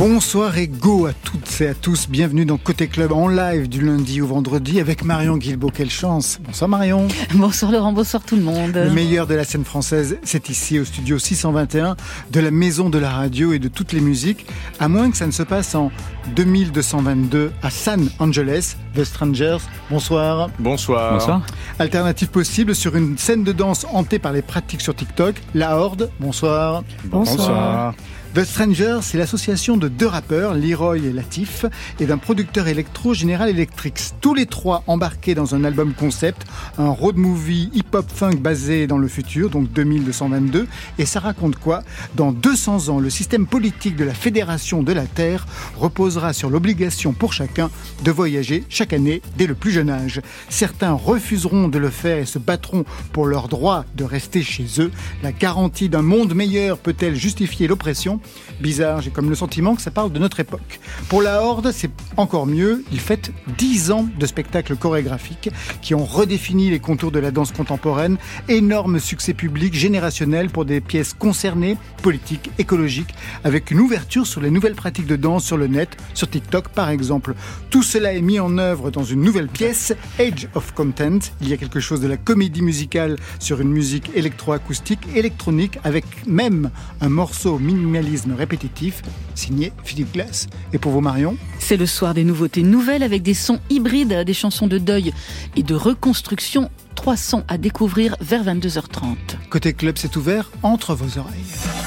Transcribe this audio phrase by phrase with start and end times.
[0.00, 2.08] Bonsoir et go à toutes et à tous.
[2.08, 5.68] Bienvenue dans Côté Club en live du lundi au vendredi avec Marion Guilbault.
[5.68, 6.40] Quelle chance.
[6.42, 7.06] Bonsoir Marion.
[7.34, 8.72] Bonsoir Laurent, bonsoir tout le monde.
[8.72, 11.96] Le meilleur de la scène française, c'est ici au studio 621
[12.30, 14.46] de la maison de la radio et de toutes les musiques.
[14.78, 15.92] À moins que ça ne se passe en
[16.34, 19.58] 2222 à San Angeles, The Strangers.
[19.90, 20.48] Bonsoir.
[20.58, 21.12] Bonsoir.
[21.12, 21.42] Bonsoir.
[21.78, 25.34] Alternative possible sur une scène de danse hantée par les pratiques sur TikTok.
[25.54, 26.10] La Horde.
[26.18, 26.84] Bonsoir.
[27.04, 27.36] Bonsoir.
[27.36, 27.94] Bonsoir.
[28.32, 31.64] The Stranger, c'est l'association de deux rappeurs, Leroy et Latif,
[31.98, 33.98] et d'un producteur électro, General Electric.
[34.20, 36.46] Tous les trois embarqués dans un album concept,
[36.78, 40.68] un road movie hip-hop funk basé dans le futur, donc 2222.
[41.00, 41.82] Et ça raconte quoi?
[42.14, 45.44] Dans 200 ans, le système politique de la Fédération de la Terre
[45.76, 47.68] reposera sur l'obligation pour chacun
[48.04, 50.20] de voyager chaque année dès le plus jeune âge.
[50.48, 54.92] Certains refuseront de le faire et se battront pour leur droit de rester chez eux.
[55.24, 58.19] La garantie d'un monde meilleur peut-elle justifier l'oppression?
[58.60, 60.80] Bizarre, j'ai comme le sentiment que ça parle de notre époque.
[61.08, 62.84] Pour la Horde, c'est encore mieux.
[62.92, 65.50] Ils fêtent 10 ans de spectacles chorégraphiques
[65.80, 68.18] qui ont redéfini les contours de la danse contemporaine.
[68.48, 74.50] Énorme succès public, générationnel pour des pièces concernées, politiques, écologiques, avec une ouverture sur les
[74.50, 77.34] nouvelles pratiques de danse sur le net, sur TikTok par exemple.
[77.70, 81.18] Tout cela est mis en œuvre dans une nouvelle pièce, Age of Content.
[81.40, 86.04] Il y a quelque chose de la comédie musicale sur une musique électroacoustique, électronique, avec
[86.26, 89.02] même un morceau minimaliste répétitif,
[89.34, 90.48] signé Philippe Glass.
[90.72, 94.34] Et pour vous, Marion C'est le soir des nouveautés nouvelles avec des sons hybrides, des
[94.34, 95.12] chansons de deuil
[95.56, 96.70] et de reconstruction.
[96.94, 99.16] Trois sons à découvrir vers 22h30.
[99.48, 101.40] Côté club, c'est ouvert entre vos oreilles.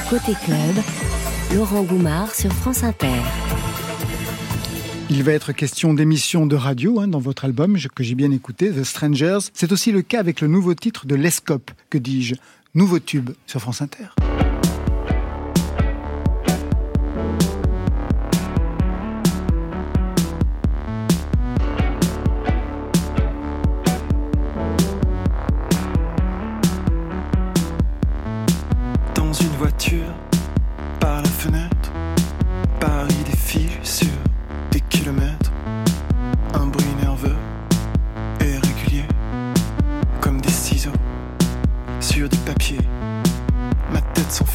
[0.10, 0.84] Côté club,
[1.54, 3.08] Laurent Goumard sur France Inter.
[5.10, 8.72] Il va être question d'émissions de radio hein, dans votre album que j'ai bien écouté,
[8.72, 9.40] The Strangers.
[9.54, 12.36] C'est aussi le cas avec le nouveau titre de L'Escope, que dis-je,
[12.74, 14.06] nouveau tube sur France Inter.
[44.34, 44.46] J'entends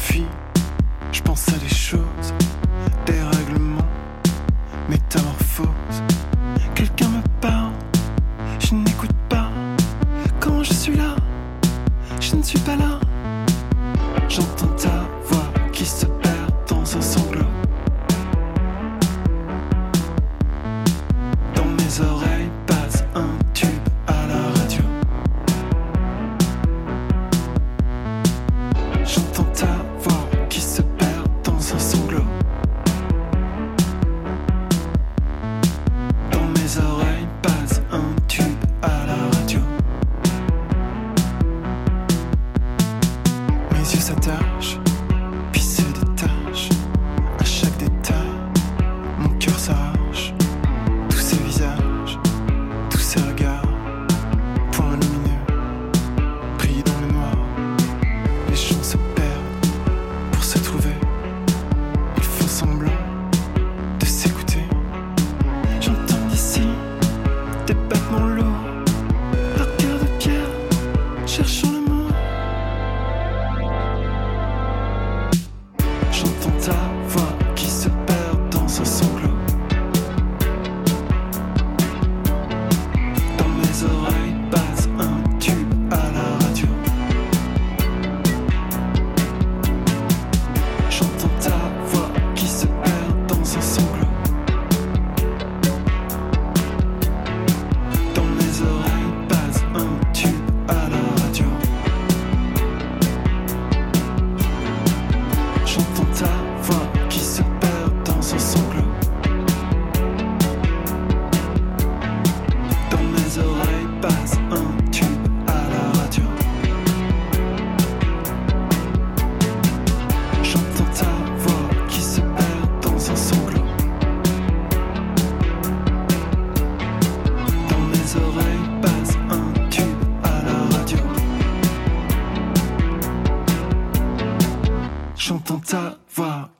[135.69, 135.99] ta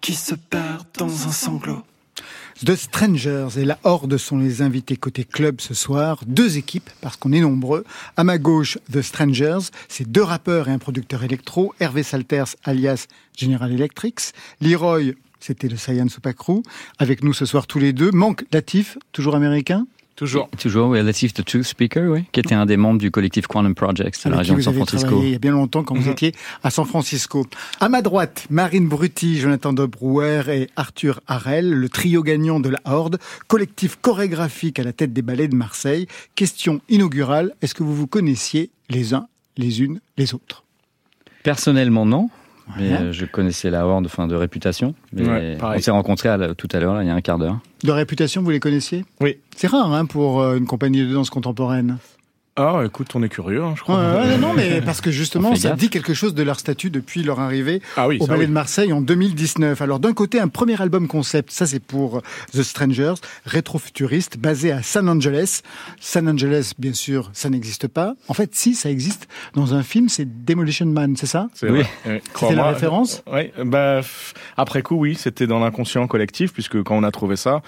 [0.02, 1.84] qui se perd dans un sanglot.
[2.64, 6.22] The Strangers et la Horde sont les invités côté club ce soir.
[6.28, 7.86] Deux équipes, parce qu'on est nombreux.
[8.18, 11.74] À ma gauche, The Strangers, c'est deux rappeurs et un producteur électro.
[11.80, 14.34] Hervé Salters, alias General Electrics.
[14.62, 16.62] Leroy, c'était le Saiyan Supakru.
[17.00, 18.12] Avec nous ce soir tous les deux.
[18.12, 19.88] Manque Latif, toujours américain.
[20.20, 20.50] Toujours.
[20.60, 23.74] Toujours, oui, Latif the Truth Speaker, oui, qui était un des membres du collectif Quantum
[23.74, 25.22] Projects à la région de San Francisco.
[25.24, 26.12] Il y a bien longtemps quand vous mhm.
[26.12, 27.48] étiez à San Francisco.
[27.80, 32.82] À ma droite, Marine Brutti, Jonathan Dobrouer et Arthur Harel, le trio gagnant de la
[32.84, 33.18] Horde,
[33.48, 36.06] collectif chorégraphique à la tête des ballets de Marseille.
[36.36, 40.66] Question inaugurale, est-ce que vous vous connaissiez les uns, les unes, les autres?
[41.44, 42.30] Personnellement, non.
[42.78, 44.94] Mais euh, je connaissais la Horde, enfin de réputation.
[45.14, 47.60] Mais on s'est rencontrés tout à l'heure, il y a un quart d'heure.
[47.84, 49.06] De réputation, vous les connaissiez?
[49.22, 49.38] Oui.
[49.56, 51.98] C'est rare hein, pour euh, une compagnie de danse contemporaine.
[52.56, 53.98] Ah, écoute, on est curieux, hein, je crois.
[53.98, 57.40] Ouais, non, mais parce que justement, ça dit quelque chose de leur statut depuis leur
[57.40, 59.82] arrivée ah au Ballet de Marseille en 2019.
[59.82, 62.22] Alors, d'un côté, un premier album concept, ça c'est pour
[62.54, 63.16] The Strangers,
[63.46, 65.62] rétro-futuriste, basé à San Angeles.
[66.00, 68.16] San Angeles, bien sûr, ça n'existe pas.
[68.28, 71.48] En fait, si, ça existe dans un film, c'est Demolition Man, c'est ça?
[71.64, 71.84] Oui.
[72.36, 73.24] C'était la référence?
[73.32, 74.02] Oui, bah,
[74.58, 77.62] après coup, oui, c'était dans l'inconscient collectif, puisque quand on a trouvé ça,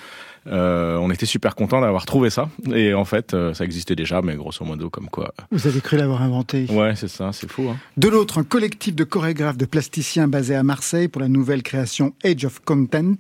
[0.48, 2.50] euh, on était super content d'avoir trouvé ça.
[2.74, 5.34] Et en fait, euh, ça existait déjà, mais grosso modo, comme quoi.
[5.52, 6.66] Vous avez cru l'avoir inventé.
[6.70, 7.70] Ouais, c'est ça, c'est fou.
[7.70, 7.78] Hein.
[7.98, 12.14] De l'autre, un collectif de chorégraphes, de plasticiens basé à Marseille pour la nouvelle création
[12.24, 13.16] Age of Content.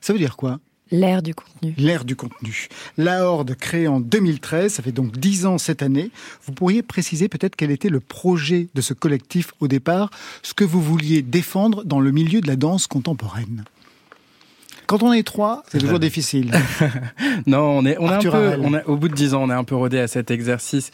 [0.00, 0.58] Ça veut dire quoi?
[0.90, 1.74] L'ère du contenu.
[1.78, 2.68] L'ère du contenu.
[2.98, 6.10] La Horde, créée en 2013, ça fait donc 10 ans cette année.
[6.44, 10.10] Vous pourriez préciser peut-être quel était le projet de ce collectif au départ,
[10.42, 13.64] ce que vous vouliez défendre dans le milieu de la danse contemporaine?
[14.86, 16.50] Quand on est trois, c'est toujours difficile.
[17.46, 19.50] non, on est, on est un peu, on a, au bout de dix ans, on
[19.50, 20.90] est un peu rodé à cet exercice.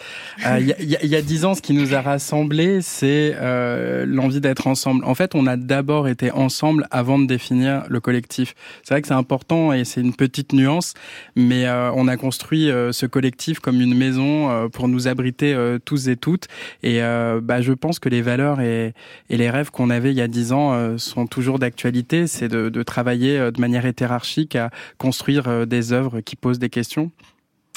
[0.47, 4.41] Euh, il y, y, a dix ans, ce qui nous a rassemblés, c'est euh, l'envie
[4.41, 5.05] d'être ensemble.
[5.05, 8.55] En fait, on a d'abord été ensemble avant de définir le collectif.
[8.83, 10.95] C'est vrai que c'est important et c'est une petite nuance,
[11.35, 16.17] mais euh, on a construit ce collectif comme une maison pour nous abriter tous et
[16.17, 16.47] toutes.
[16.83, 18.95] Et bah, je pense que les valeurs et,
[19.31, 22.27] et les rêves qu'on avait il y a dix ans sont toujours d'actualité.
[22.27, 26.71] C'est de, de travailler de manière hiérarchique à construire euh, des œuvres qui posent des
[26.71, 27.11] questions?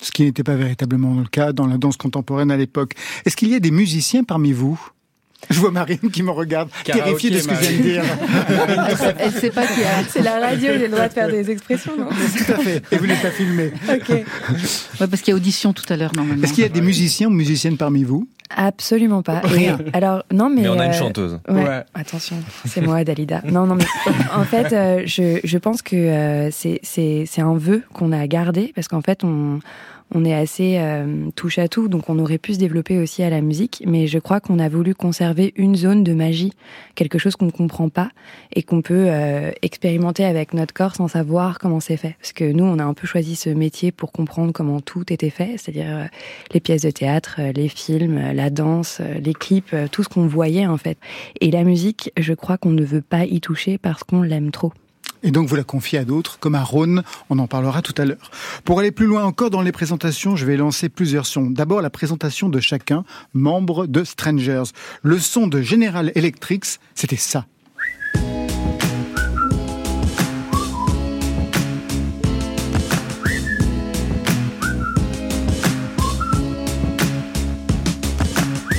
[0.01, 2.93] Ce qui n'était pas véritablement le cas dans la danse contemporaine à l'époque.
[3.25, 4.79] Est-ce qu'il y a des musiciens parmi vous?
[5.49, 8.03] Je vois Marine qui me regarde, terrifiée de ce que je viens de dire.
[9.19, 10.03] Elle sait pas qui a.
[10.09, 12.81] C'est la radio, j'ai le droit de faire des expressions, non Tout à fait.
[12.91, 13.71] Et vous n'êtes pas filmé.
[13.89, 14.09] Ok.
[14.09, 14.25] Ouais,
[14.99, 16.43] parce qu'il y a audition tout à l'heure, normalement.
[16.43, 18.27] Est-ce qu'il y a des musiciens ou musiciennes parmi vous?
[18.55, 19.39] Absolument pas.
[19.43, 19.77] Rien.
[19.93, 21.39] alors non, mais, mais on a une euh, chanteuse.
[21.47, 23.41] Ouais, Attention, c'est moi, Dalida.
[23.45, 23.85] Non, non, mais
[24.35, 28.71] en fait, euh, je, je pense que euh, c'est c'est un vœu qu'on a gardé
[28.75, 29.59] parce qu'en fait, on
[30.13, 33.29] on est assez euh, touche à tout, donc on aurait pu se développer aussi à
[33.29, 36.53] la musique, mais je crois qu'on a voulu conserver une zone de magie,
[36.95, 38.11] quelque chose qu'on ne comprend pas
[38.53, 42.15] et qu'on peut euh, expérimenter avec notre corps sans savoir comment c'est fait.
[42.19, 45.29] Parce que nous, on a un peu choisi ce métier pour comprendre comment tout était
[45.29, 46.05] fait, c'est-à-dire euh,
[46.53, 50.77] les pièces de théâtre, les films, la danse, les clips, tout ce qu'on voyait en
[50.77, 50.97] fait.
[51.39, 54.73] Et la musique, je crois qu'on ne veut pas y toucher parce qu'on l'aime trop.
[55.23, 58.05] Et donc vous la confiez à d'autres, comme à Rhône, on en parlera tout à
[58.05, 58.31] l'heure.
[58.63, 61.49] Pour aller plus loin encore dans les présentations, je vais lancer plusieurs sons.
[61.49, 64.63] D'abord la présentation de chacun, membre de Strangers.
[65.03, 67.45] Le son de General Electric, c'était ça.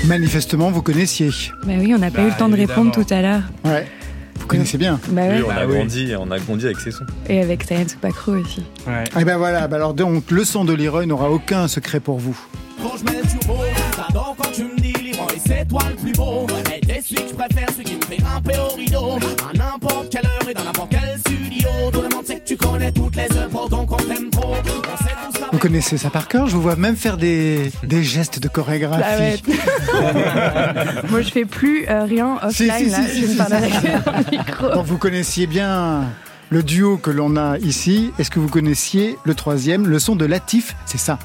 [0.06, 1.30] Manifestement, vous connaissiez.
[1.64, 3.42] Bah oui, on n'a pas eu le temps de bah, répondre tout à l'heure.
[3.64, 3.86] Ouais.
[4.52, 5.00] Connaissez bien.
[5.08, 7.06] Bah oui, on a grandi, on a grandi avec ses sons.
[7.28, 8.62] Et avec Science Pacro aussi.
[8.86, 9.04] Ouais.
[9.04, 12.18] Et eh ben voilà, bah alors donc le son de Leroy n'aura aucun secret pour
[12.18, 12.38] vous.
[12.82, 13.60] Quand je mets le turbo,
[13.96, 16.46] j'adore quand tu me dis Leroy, c'est toi le plus beau.
[16.74, 19.18] Et t'es celui que je préfère, celui qui me fait grimper au rideau.
[19.50, 21.68] À n'importe quelle heure et dans n'importe quel studio.
[21.90, 24.54] Tout le monde sait que tu connais toutes les œuvres, donc on t'aime trop.
[25.52, 29.42] Vous connaissez ça par cœur Je vous vois même faire des, des gestes de chorégraphie.
[31.10, 32.72] Moi, je fais plus euh, rien offline.
[32.78, 32.98] Si, si, là.
[33.06, 34.70] Si, je parle avec un micro.
[34.70, 36.04] Donc, vous connaissiez bien
[36.48, 38.12] le duo que l'on a ici.
[38.18, 41.18] Est-ce que vous connaissiez le troisième Le son de Latif, c'est ça.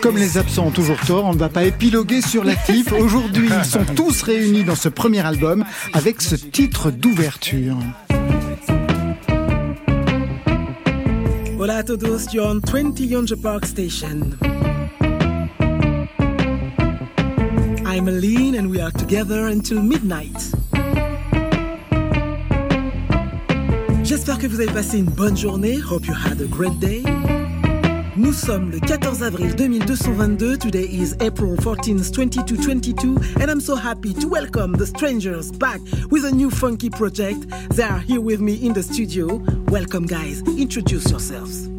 [0.00, 2.92] Comme les absents ont toujours tort, on ne va pas épiloguer sur l'actif.
[2.98, 7.78] Aujourd'hui, ils sont tous réunis dans ce premier album avec ce titre d'ouverture.
[11.58, 14.36] Hola a todos, you're on 20 Yonge Park Station.
[17.92, 20.32] I'm Aline and we are together until midnight.
[24.02, 25.78] J'espère que vous avez passé une bonne journée.
[25.78, 27.02] Hope you had a great day.
[28.16, 30.56] Nous sommes le 14 avril 2222.
[30.56, 33.14] Today is April 14th, 2222.
[33.42, 37.46] And I'm so happy to welcome the strangers back with a new funky project.
[37.76, 39.36] They are here with me in the studio.
[39.68, 40.40] Welcome, guys.
[40.56, 41.71] Introduce yourselves.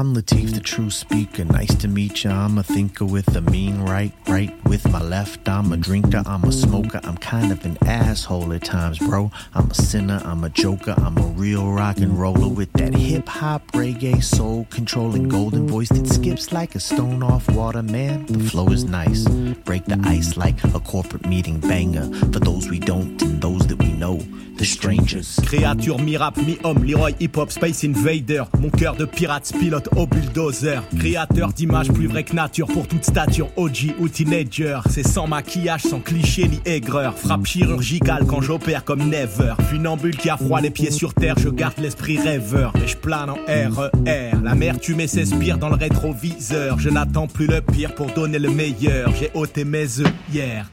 [0.00, 1.44] I'm Latif, the true speaker.
[1.44, 2.32] Nice to meet ya.
[2.32, 5.46] I'm a thinker with a mean right, right with my left.
[5.46, 7.02] I'm a drinker, I'm a smoker.
[7.04, 9.30] I'm kind of an asshole at times, bro.
[9.52, 10.94] I'm a sinner, I'm a joker.
[10.96, 15.90] I'm a real rock and roller with that hip hop, reggae, soul controlling golden voice
[15.90, 18.24] that skips like a stone off water, man.
[18.24, 19.28] The flow is nice.
[19.66, 22.10] Break the ice like a corporate meeting banger.
[22.32, 24.18] For those we don't and those that we know.
[24.56, 25.38] The Strangers.
[25.46, 28.44] Créature mi-rap, mi-homme, Leroy hip-hop, Space Invader.
[28.58, 30.82] Mon cœur de pirate pilote au bulldozer.
[30.98, 34.80] Créateur d'images plus vraies que nature pour toute stature, OG ou teenager.
[34.88, 37.18] C'est sans maquillage, sans cliché ni aigreur.
[37.18, 39.54] Frappe chirurgicale quand j'opère comme never.
[39.68, 42.72] Funambule qui a froid les pieds sur terre, je garde l'esprit rêveur.
[42.84, 44.32] Et je plane en RER.
[44.42, 46.78] La mer tu s'espire dans le rétroviseur.
[46.78, 49.12] Je n'attends plus le pire pour donner le meilleur.
[49.18, 50.70] J'ai ôté mes œufs hier.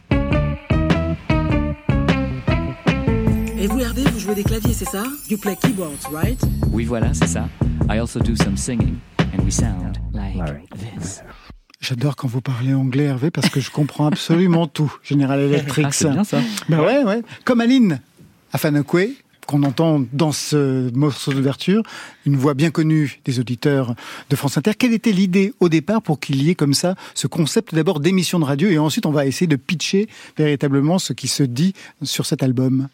[3.59, 5.03] Et vous, RD, vous jouez des claviers, c'est ça?
[5.29, 6.39] You play keyboards, right?
[6.71, 7.47] Oui, voilà, c'est ça.
[7.89, 8.97] I also do some singing,
[10.13, 11.21] like this.
[11.79, 15.85] J'adore quand vous parlez anglais, Hervé, parce que je comprends absolument tout, General Electric.
[15.87, 16.41] Ah, c'est bien ça.
[16.69, 17.21] Ben ouais, ouais.
[17.45, 18.01] Comme Aline
[18.51, 19.11] Afanakwe,
[19.45, 21.83] qu'on entend dans ce morceau d'ouverture,
[22.25, 23.95] une voix bien connue des auditeurs
[24.29, 24.71] de France Inter.
[24.77, 28.39] Quelle était l'idée au départ pour qu'il y ait comme ça ce concept d'abord d'émission
[28.39, 32.25] de radio et ensuite on va essayer de pitcher véritablement ce qui se dit sur
[32.25, 32.89] cet album?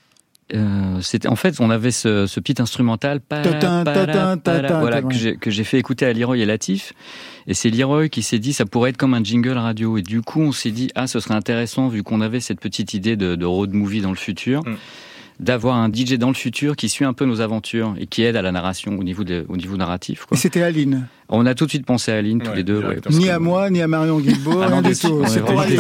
[0.53, 6.13] Euh, c'était en fait on avait ce, petit instrumental voilà, que j'ai fait écouter à
[6.13, 6.93] Leroy et Latif.
[7.47, 9.97] Et c'est Leroy qui s'est dit ça pourrait être comme un jingle radio.
[9.97, 12.93] Et du coup on s'est dit ah ce serait intéressant vu qu'on avait cette petite
[12.93, 14.61] idée de, road movie dans le futur.
[14.65, 14.75] Mm
[15.39, 18.35] d'avoir un DJ dans le futur qui suit un peu nos aventures et qui aide
[18.35, 20.25] à la narration au niveau, de, au niveau narratif.
[20.31, 22.83] Et c'était Aline On a tout de suite pensé à Aline, tous les deux.
[23.09, 25.23] ni à moi, ni à Marion Guilbault, ah rien du tout.
[25.27, 25.79] C'est pour Aline.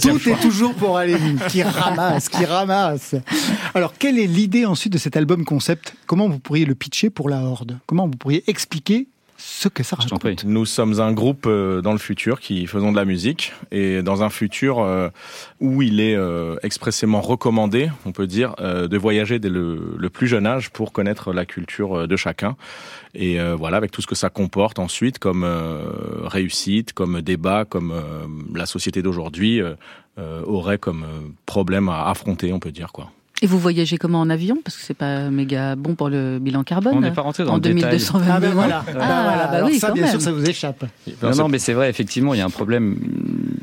[0.00, 3.14] Tout est toujours pour Aline, qui ramasse, qui ramasse.
[3.74, 5.94] Alors, quelle est l'idée ensuite de cet album concept?
[6.06, 7.78] Comment vous pourriez le pitcher pour la Horde?
[7.86, 9.08] Comment vous pourriez expliquer
[9.44, 10.44] ce que ça raconte.
[10.44, 14.22] Nous sommes un groupe euh, dans le futur qui faisons de la musique et dans
[14.22, 15.08] un futur euh,
[15.58, 20.28] où il est euh, expressément recommandé, on peut dire, de voyager dès le, le, plus
[20.28, 22.56] jeune âge pour connaître la culture de chacun.
[23.14, 25.44] Et voilà, avec tout ce que ça comporte ensuite comme
[26.24, 27.92] réussite, comme débat, comme
[28.54, 29.60] la société d'aujourd'hui
[30.16, 33.10] aurait comme problème à affronter, on peut dire quoi.
[33.42, 34.56] Et vous voyagez comment en avion?
[34.64, 36.94] Parce que c'est pas méga bon pour le bilan carbone.
[36.94, 38.24] On n'est pas rentré dans en le 2222.
[38.30, 38.84] Ah ben voilà.
[38.88, 40.84] Ah, bah bah oui, ça, bien sûr, ça vous échappe.
[41.22, 42.96] Non, non, mais c'est vrai, effectivement, il y a un problème.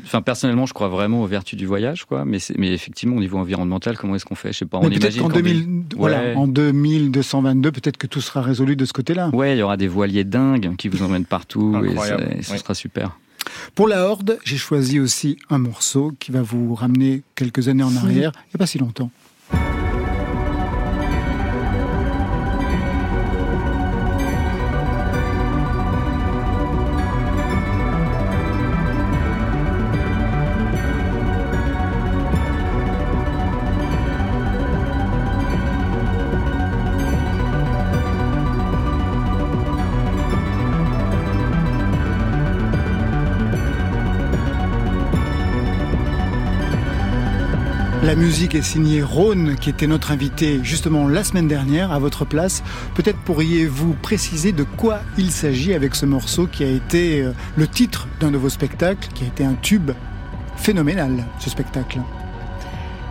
[0.04, 2.26] Enfin, personnellement, je crois vraiment aux vertus du voyage, quoi.
[2.26, 4.52] Mais, mais effectivement, au niveau environnemental, comment est-ce qu'on fait?
[4.52, 4.78] Je sais pas.
[4.82, 9.30] On imagine qu'en 2000, voilà, en 2222, peut-être que tout sera résolu de ce côté-là.
[9.32, 13.16] Ouais, il y aura des voiliers dingues qui vous emmènent partout et, ce sera super.
[13.74, 17.96] Pour la Horde, j'ai choisi aussi un morceau qui va vous ramener quelques années en
[17.96, 19.10] arrière, il n'y a pas si longtemps.
[48.10, 52.24] La musique est signée Rhône, qui était notre invité justement la semaine dernière à votre
[52.24, 52.64] place.
[52.96, 57.68] Peut-être pourriez-vous préciser de quoi il s'agit avec ce morceau qui a été euh, le
[57.68, 59.92] titre d'un de vos spectacles, qui a été un tube
[60.56, 62.00] phénoménal, ce spectacle.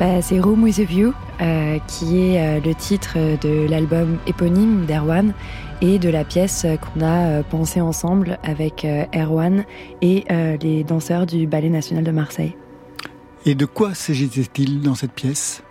[0.02, 4.86] Bah, c'est Room with a View, euh, qui est euh, le titre de l'album éponyme
[4.86, 5.32] d'Erwan
[5.80, 9.64] et de la pièce qu'on a pensée ensemble avec Erwan
[10.02, 10.26] et
[10.62, 12.54] les danseurs du Ballet national de Marseille.
[13.46, 15.64] Et de quoi s'agissait-il dans cette pièce?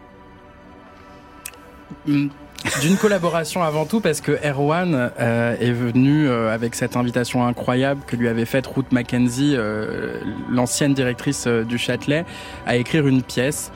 [2.82, 8.00] D'une collaboration avant tout parce que Erwan euh, est venu euh, avec cette invitation incroyable
[8.04, 12.24] que lui avait faite Ruth Mackenzie, euh, l'ancienne directrice du Châtelet,
[12.66, 13.70] à écrire une pièce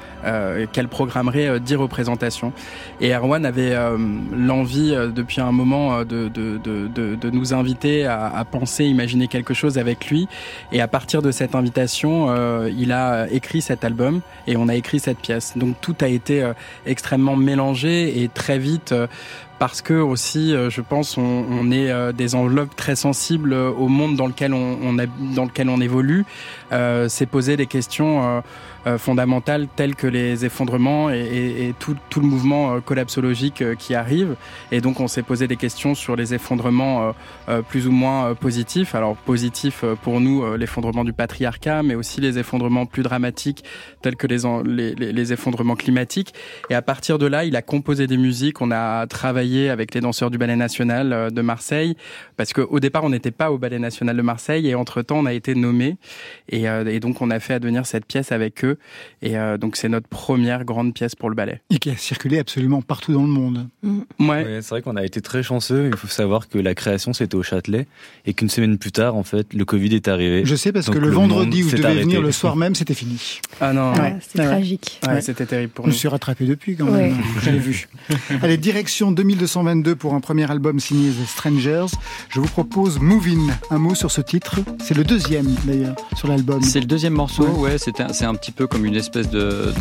[0.73, 2.53] qu'elle programmerait 10 représentations.
[3.01, 3.75] Et Erwan avait
[4.33, 6.87] l'envie depuis un moment de, de, de,
[7.17, 10.29] de nous inviter à, à, penser, imaginer quelque chose avec lui.
[10.71, 12.33] Et à partir de cette invitation,
[12.69, 15.55] il a écrit cet album et on a écrit cette pièce.
[15.57, 16.49] Donc tout a été
[16.87, 19.07] extrêmement mélangé et très vite euh,
[19.63, 24.27] parce que aussi, je pense, on, on est des enveloppes très sensibles au monde dans
[24.27, 26.25] lequel on, on a, dans lequel on évolue.
[27.07, 28.43] C'est poser des questions
[28.85, 33.63] euh, fondamentales telles que les effondrements et, et, et tout, tout, le mouvement euh, collapsologique
[33.63, 34.35] euh, qui arrive.
[34.73, 37.15] Et donc on s'est posé des questions sur les effondrements
[37.69, 38.95] plus ou moins positifs.
[38.95, 43.65] Alors positifs pour nous, l'effondrement du patriarcat, mais aussi les effondrements plus dramatiques
[44.01, 44.39] tels que les,
[44.95, 46.35] les, les, effondrements climatiques.
[46.71, 48.61] Et à partir de là, il a composé des musiques.
[48.61, 51.97] On a travaillé avec les danseurs du Ballet National de Marseille,
[52.37, 55.33] parce qu'au départ, on n'était pas au Ballet National de Marseille, et entre-temps, on a
[55.33, 55.97] été nommé.
[56.49, 58.79] Et, et donc, on a fait advenir cette pièce avec eux
[59.21, 61.61] et euh, donc c'est notre première grande pièce pour le ballet.
[61.71, 63.69] Et qui a circulé absolument partout dans le monde.
[63.83, 64.01] Mm.
[64.21, 64.59] Ouais.
[64.61, 65.89] c'est vrai qu'on a été très chanceux.
[65.93, 67.87] Il faut savoir que la création c'était au Châtelet
[68.27, 70.43] et qu'une semaine plus tard, en fait, le Covid est arrivé.
[70.45, 73.41] Je sais parce que le, vendredi où je devais venir, le soir même, c'était fini.
[73.61, 73.93] Ah non.
[74.21, 75.01] c'était tragique.
[75.07, 75.93] Ouais, c'était terrible pour nous.
[75.93, 77.17] Je me suis rattrapé depuis quand même.
[77.43, 77.89] Je l'ai vu.
[78.43, 81.87] Allez, direction 2222 pour un premier album signé The Strangers.
[82.29, 83.51] Je vous propose Moving.
[83.71, 84.61] Un mot sur ce titre.
[84.83, 86.63] C'est le deuxième d'ailleurs sur l'album.
[86.63, 87.47] C'est le deuxième morceau.
[87.47, 89.73] Ouais, c'est un, un petit peu comme une espèce de,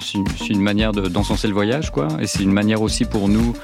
[0.00, 2.08] c'est une manière d'encenser le voyage, quoi.
[2.20, 3.54] Et c'est une manière aussi pour nous.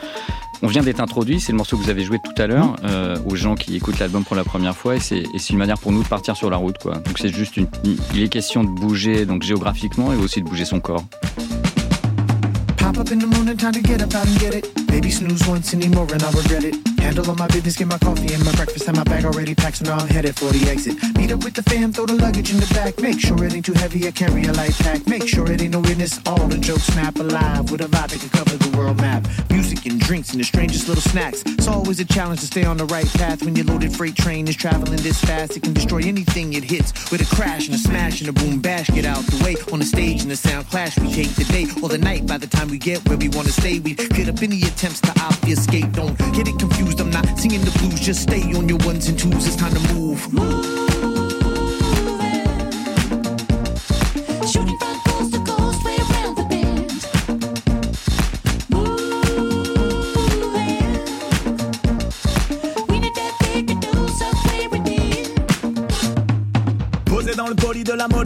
[0.64, 3.16] On vient d'être introduit, c'est le morceau que vous avez joué tout à l'heure euh,
[3.26, 6.04] aux gens qui écoutent l'album pour la première fois, et c'est une manière pour nous
[6.04, 6.95] de partir sur la route, quoi.
[6.99, 7.66] Donc c'est juste une,
[8.14, 11.04] il est question de bouger donc géographiquement et aussi de bouger son corps.
[12.83, 14.87] Pop up in the morning, time to get up out and get it.
[14.89, 16.92] Baby snooze once anymore and I regret it.
[17.03, 19.79] Handle all my business, get my coffee and my breakfast and my bag already packed,
[19.79, 20.95] so now I'm headed for the exit.
[21.19, 22.99] Meet up with the fam, throw the luggage in the back.
[23.01, 25.07] Make sure it ain't too heavy, I carry a light pack.
[25.09, 28.21] Make sure it ain't no witness, all the jokes snap alive with a vibe that
[28.21, 29.27] can cover the world map.
[29.51, 31.43] Music and drinks and the strangest little snacks.
[31.45, 34.47] It's always a challenge to stay on the right path when your loaded freight train
[34.47, 35.57] is traveling this fast.
[35.57, 38.61] It can destroy anything it hits with a crash and a smash and a boom
[38.61, 38.88] bash.
[38.88, 40.97] Get out the way on the stage and the sound clash.
[40.99, 43.49] We take the day or the night by the time we get where we want
[43.49, 43.81] to stay.
[43.81, 45.91] We get up any attempts to obfuscate.
[45.93, 46.91] Don't get it confused.
[47.00, 48.00] I'm not singing the blues.
[48.00, 49.46] Just stay on your ones and twos.
[49.46, 50.33] It's time to move.
[50.33, 50.91] move.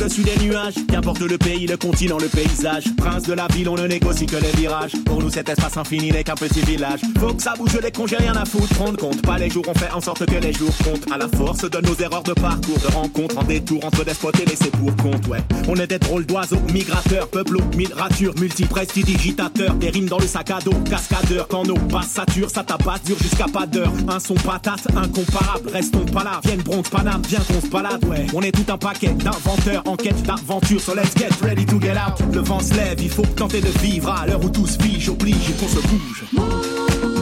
[0.06, 0.74] Au-dessus des nuages.
[0.88, 2.84] Qu'importe le pays, le continent, le paysage.
[2.96, 4.92] Prince de la ville, on ne négocie que les virages.
[5.04, 7.00] Pour nous, cet espace infini n'est qu'un petit village.
[7.18, 8.68] Faut que ça bouge les congés, rien à foutre.
[8.74, 11.10] Prendre compte, pas les jours, on fait en sorte que les jours comptent.
[11.12, 14.44] À la force de nos erreurs de parcours, de rencontres, en détour entre despots et
[14.44, 15.40] laissés pour compte, ouais.
[15.68, 19.74] On est des drôles d'oiseaux, migrateurs, peuples, mille ratures, multiprestidigitateurs.
[19.74, 21.48] Des rimes dans le sac à dos, cascadeurs.
[21.48, 23.92] Quand nos passes saturent, ça tabasse, dure jusqu'à pas d'heure.
[24.08, 26.40] Un son patate, incomparable, restons pas là.
[26.44, 28.26] Vienne bronze, Paname, viens qu'on se balade, ouais.
[28.32, 30.80] On est tout un paquet d'inventeurs en quête d'aventure.
[30.80, 32.20] So let's get ready to get out.
[32.32, 35.54] Le vent se lève, il faut tenter de vivre à l'heure où tous figent, oblige
[35.58, 37.15] qu'on se bouge.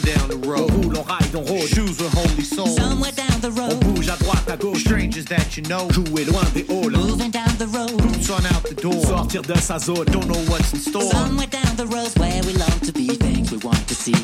[0.00, 0.70] Somewhere down the road.
[0.70, 1.68] On roule, on ride, on rôde.
[1.68, 2.76] Shoes with holy souls.
[2.76, 3.72] Somewhere down the road.
[3.72, 4.80] On bouge à droite, à gauche.
[4.80, 5.88] Strangers that you know.
[5.88, 6.90] Who est loin des halls.
[6.90, 7.96] Moving down the road.
[7.98, 9.04] Boots on out the door.
[9.04, 10.06] Sortir de sa zone.
[10.06, 11.02] Don't know what's in store.
[11.02, 13.08] Somewhere down the road where we long to be.
[13.08, 14.16] Things we want to see.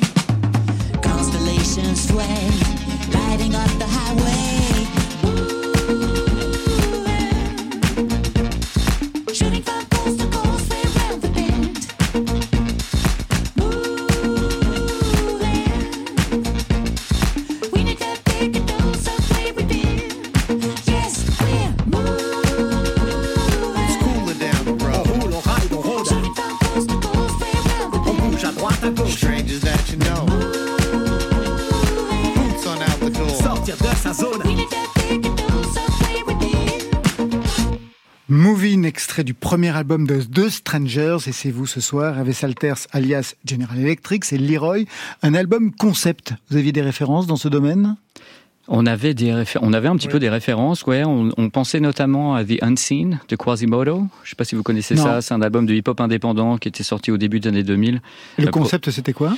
[1.03, 2.96] Constellations sway.
[39.47, 44.25] Premier album de The Strangers et c'est vous ce soir, avec Salters alias General Electric,
[44.25, 44.87] c'est Leroy,
[45.23, 46.33] un album concept.
[46.51, 47.95] Vous aviez des références dans ce domaine?
[48.69, 51.05] On avait, des on avait un petit peu des références, ouais.
[51.05, 53.99] On, pensait notamment à The Unseen de Quasimodo.
[54.23, 55.21] Je ne sais pas si vous connaissez ça.
[55.23, 58.01] C'est un album de hip-hop indépendant qui était sorti au début des années 2000.
[58.39, 59.37] Et le concept, c'était quoi?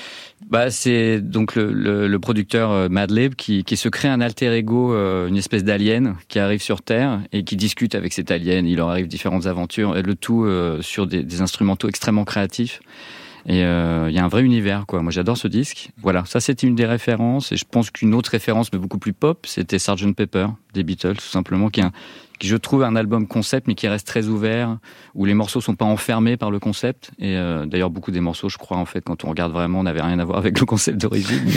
[0.49, 4.95] Bah, C'est donc le, le, producteur euh, Madlib qui, qui, se crée un alter ego,
[4.95, 8.67] euh, une espèce d'alien qui arrive sur Terre et qui discute avec cet alien.
[8.67, 12.81] Il leur arrive différentes aventures, et le tout euh, sur des, des instrumentaux extrêmement créatifs.
[13.47, 15.03] Et euh, il y a un vrai univers, quoi.
[15.03, 15.91] Moi, j'adore ce disque.
[16.03, 17.53] Voilà, ça, c'était une des références.
[17.53, 21.17] Et je pense qu'une autre référence, mais beaucoup plus pop, c'était Sgt Pepper des Beatles,
[21.17, 21.93] tout simplement, qui, est un,
[22.39, 24.79] qui je trouve un album concept, mais qui reste très ouvert,
[25.15, 27.11] où les morceaux sont pas enfermés par le concept.
[27.19, 30.03] Et euh, d'ailleurs, beaucoup des morceaux, je crois, en fait, quand on regarde vraiment, n'avaient
[30.03, 31.49] rien à voir avec le concept d'origine.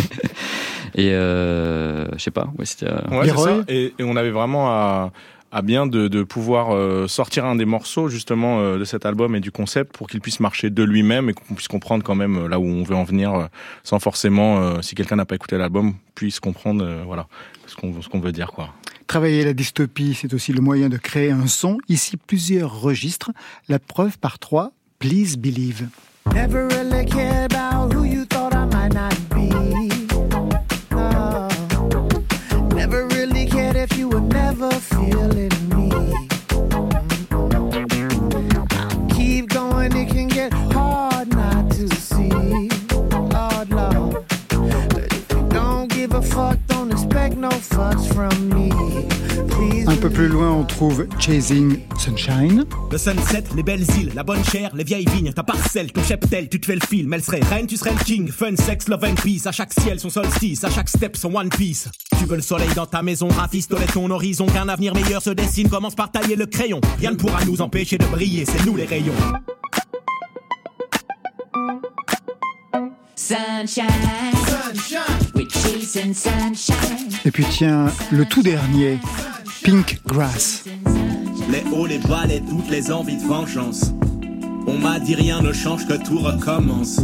[0.95, 2.87] et euh, je sais pas, ouais, c'était.
[2.87, 3.63] Euh, ouais, ça.
[3.67, 5.11] Et, et on avait vraiment à
[5.51, 9.35] à bien de, de pouvoir euh, sortir un des morceaux justement euh, de cet album
[9.35, 12.37] et du concept pour qu'il puisse marcher de lui-même et qu'on puisse comprendre quand même
[12.37, 13.49] euh, là où on veut en venir
[13.83, 17.27] sans forcément, si quelqu'un n'a pas écouté l'album, puisse comprendre voilà
[17.67, 18.73] ce qu'on ce qu'on veut dire quoi.
[19.07, 21.77] Travailler la dystopie, c'est aussi le moyen de créer un son.
[21.89, 23.31] Ici, plusieurs registres.
[23.67, 24.71] La preuve par trois.
[24.99, 25.87] Please believe.
[26.33, 27.05] Never really
[49.87, 52.65] Un peu plus loin, on trouve Chasing Sunshine.
[52.91, 56.49] Le sunset, les belles îles, la bonne chair, les vieilles vignes, ta parcelle, ton cheptel,
[56.49, 57.13] tu te fais le film.
[57.13, 58.29] Elle serait reine, tu serais le king.
[58.29, 59.45] Fun, sex, love and peace.
[59.45, 60.63] À chaque ciel, son solstice.
[60.63, 61.89] À chaque step, son one piece.
[62.17, 64.45] Tu veux le soleil dans ta maison, rafistoler ton horizon.
[64.47, 66.81] Qu'un avenir meilleur se dessine, commence par tailler le crayon.
[66.99, 69.13] Rien ne pourra nous empêcher de briller, c'est nous les rayons.
[73.21, 73.85] Sunshine.
[77.23, 78.97] Et puis tiens, le tout dernier,
[79.63, 80.63] Pink Grass.
[81.51, 83.93] Les hauts, les bas, les toutes les envies de vengeance.
[84.65, 86.99] On m'a dit rien ne change que tout recommence.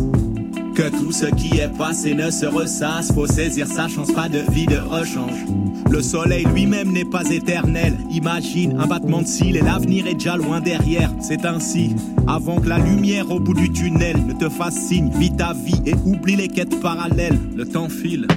[0.77, 4.43] Que tout ce qui est passé ne se ressasse, faut saisir sa chance, pas de
[4.51, 5.43] vie de rechange.
[5.89, 10.37] Le soleil lui-même n'est pas éternel, imagine un battement de cils et l'avenir est déjà
[10.37, 11.09] loin derrière.
[11.19, 11.95] C'est ainsi,
[12.27, 15.81] avant que la lumière au bout du tunnel ne te fasse signe, vis ta vie
[15.87, 18.27] et oublie les quêtes parallèles, le temps file.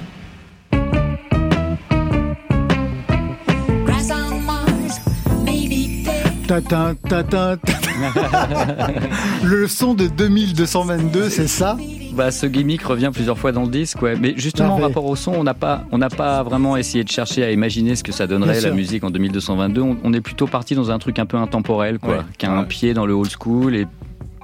[6.47, 6.59] Ta
[9.43, 11.77] le son de 2222, c'est ça?
[12.13, 14.15] Bah, ce gimmick revient plusieurs fois dans le disque, ouais.
[14.19, 17.09] Mais justement, en rapport au son, on n'a pas, on n'a pas vraiment essayé de
[17.09, 19.81] chercher à imaginer ce que ça donnerait la musique en 2222.
[19.81, 22.93] On, est plutôt parti dans un truc un peu intemporel, quoi, qui a un pied
[22.93, 23.87] dans le old school et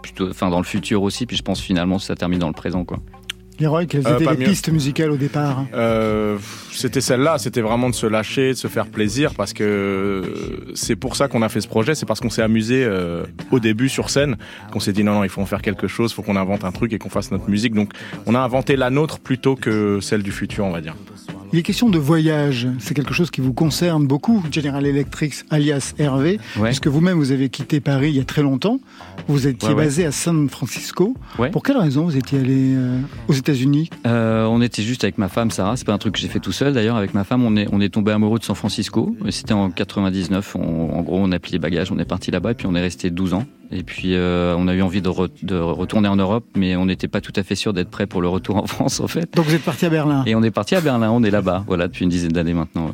[0.02, 1.26] plutôt, enfin, dans le futur aussi.
[1.26, 3.00] Puis je pense finalement ça termine dans le présent, quoi.
[3.60, 5.66] Leroy, quelles euh, étaient les pistes musicales au départ?
[5.74, 6.38] Euh,
[6.72, 10.24] C'était celle-là, c'était vraiment de se lâcher, de se faire plaisir, parce que
[10.76, 13.60] c'est pour ça qu'on a fait ce projet, c'est parce qu'on s'est amusé euh, au
[13.60, 14.38] début sur scène,
[14.72, 16.64] qu'on s'est dit non, non, il faut en faire quelque chose, il faut qu'on invente
[16.64, 17.74] un truc et qu'on fasse notre musique.
[17.74, 17.92] Donc
[18.26, 20.96] on a inventé la nôtre plutôt que celle du futur, on va dire.
[21.54, 22.68] Il est question de voyage.
[22.80, 27.48] C'est quelque chose qui vous concerne beaucoup, General Electric, alias Hervé, puisque vous-même vous avez
[27.50, 28.80] quitté Paris il y a très longtemps.
[29.28, 31.16] Vous étiez basé à San Francisco.
[31.52, 33.90] Pour quelle raison vous étiez allé euh, aux États-Unis?
[34.06, 35.78] Euh, On était juste avec ma femme Sarah.
[35.78, 36.74] C'est pas un truc que j'ai fait tout seul.
[36.74, 39.16] D'ailleurs, avec ma femme, on est on est tombé amoureux de San Francisco.
[39.30, 40.56] C'était en 99.
[40.58, 42.82] en gros, on a plié les bagages, on est parti là-bas et puis on est
[42.82, 43.46] resté 12 ans.
[43.72, 45.12] Et puis euh, on a eu envie de,
[45.44, 48.22] de, retourner en Europe, mais on n'était pas tout à fait sûr d'être prêt pour
[48.22, 49.34] le retour en France en fait.
[49.36, 50.24] Donc vous êtes parti à Berlin.
[50.26, 52.92] Et on est parti à Berlin, on est là-bas, voilà, depuis une dizaine d'années maintenant.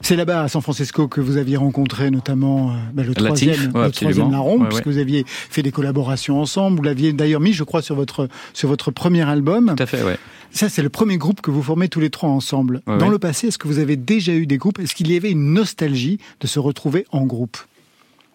[0.00, 3.90] C'est là-bas à San Francisco que vous aviez rencontré notamment euh, bah, le troisième, le
[3.90, 6.76] troisième larron, puisque vous aviez fait des collaborations ensemble.
[6.76, 9.74] Vous l'aviez d'ailleurs mis, je crois, sur votre sur votre premier album.
[9.76, 10.18] Tout à fait, ouais.
[10.52, 12.82] Ça, c'est le premier groupe que vous formez tous les trois ensemble.
[12.86, 14.78] Dans le passé, est-ce que vous avez déjà eu des groupes?
[14.78, 17.56] Est-ce qu'il y avait une nostalgie de se retrouver en groupe?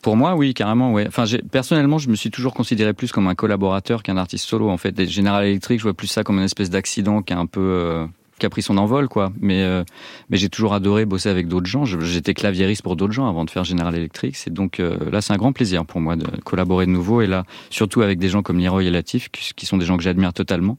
[0.07, 1.05] Pour moi, oui, carrément, ouais.
[1.05, 4.69] Enfin, personnellement, je me suis toujours considéré plus comme un collaborateur qu'un artiste solo.
[4.69, 7.45] En fait, Général Electric, je vois plus ça comme une espèce d'accident qui est un
[7.45, 8.07] peu euh,
[8.39, 9.31] qui a pris son envol, quoi.
[9.39, 9.83] Mais, euh,
[10.29, 11.85] mais j'ai toujours adoré bosser avec d'autres gens.
[11.85, 14.35] J'étais claviériste pour d'autres gens avant de faire General Electric.
[14.35, 17.21] C'est donc euh, là, c'est un grand plaisir pour moi de collaborer de nouveau.
[17.21, 20.03] Et là, surtout avec des gens comme Leroy et Latif, qui, sont des gens que
[20.03, 20.77] j'admire totalement.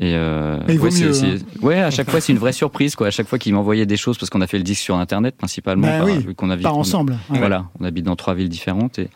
[0.00, 1.38] Et, euh, ouais, hein.
[1.62, 3.08] ouais, à chaque fois, c'est une vraie surprise, quoi.
[3.08, 5.36] À chaque fois qu'ils m'envoyaient des choses, parce qu'on a fait le disque sur Internet
[5.36, 7.18] principalement, bah oui, qu'on a pas ensemble.
[7.28, 9.08] Voilà, on habite dans trois villes différentes et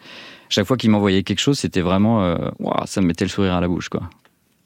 [0.49, 2.37] chaque fois qu'ils m'envoyaient quelque chose, c'était vraiment, euh,
[2.87, 4.03] ça me mettait le sourire à la bouche, quoi.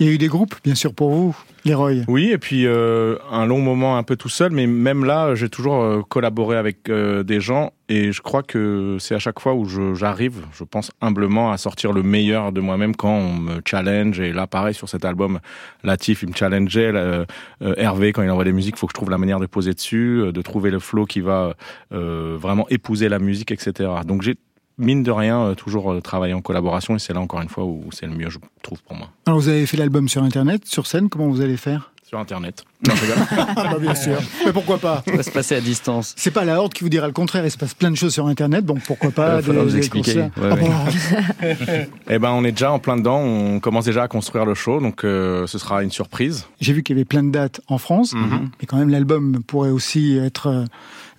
[0.01, 2.05] Il y a eu des groupes, bien sûr, pour vous, Leroy.
[2.07, 5.49] Oui, et puis euh, un long moment un peu tout seul, mais même là, j'ai
[5.49, 9.55] toujours euh, collaboré avec euh, des gens, et je crois que c'est à chaque fois
[9.55, 14.21] où j'arrive, je, pense humblement, à sortir le meilleur de moi-même quand on me challenge.
[14.21, 15.41] Et là, pareil, sur cet album,
[15.83, 16.93] Latif, il me challengeait.
[17.61, 19.73] Hervé, quand il envoie des musiques, il faut que je trouve la manière de poser
[19.73, 21.55] dessus, de trouver le flow qui va
[21.91, 23.91] vraiment épouser la musique, etc.
[24.07, 24.37] Donc j'ai
[24.79, 27.65] mine de rien, euh, toujours euh, travailler en collaboration et c'est là encore une fois
[27.65, 29.09] où c'est le mieux, je trouve, pour moi.
[29.27, 31.93] Alors vous avez fait l'album sur Internet, sur scène, comment vous allez faire?
[32.05, 32.65] Sur Internet.
[32.89, 32.95] Non,
[33.57, 34.19] bah, bien sûr.
[34.47, 35.03] Mais pourquoi pas?
[35.05, 36.15] Ça va se passer à distance.
[36.17, 37.45] C'est pas la Horde qui vous dira le contraire.
[37.45, 40.29] Il se passe plein de choses sur Internet, donc pourquoi pas Il vous expliquer.
[40.41, 40.55] Ah
[42.09, 43.19] eh ben, on est déjà en plein dedans.
[43.19, 46.47] On commence déjà à construire le show, donc euh, ce sera une surprise.
[46.61, 48.51] J'ai vu qu'il y avait plein de dates en France, mhm.
[48.61, 50.65] mais quand même l'album pourrait aussi être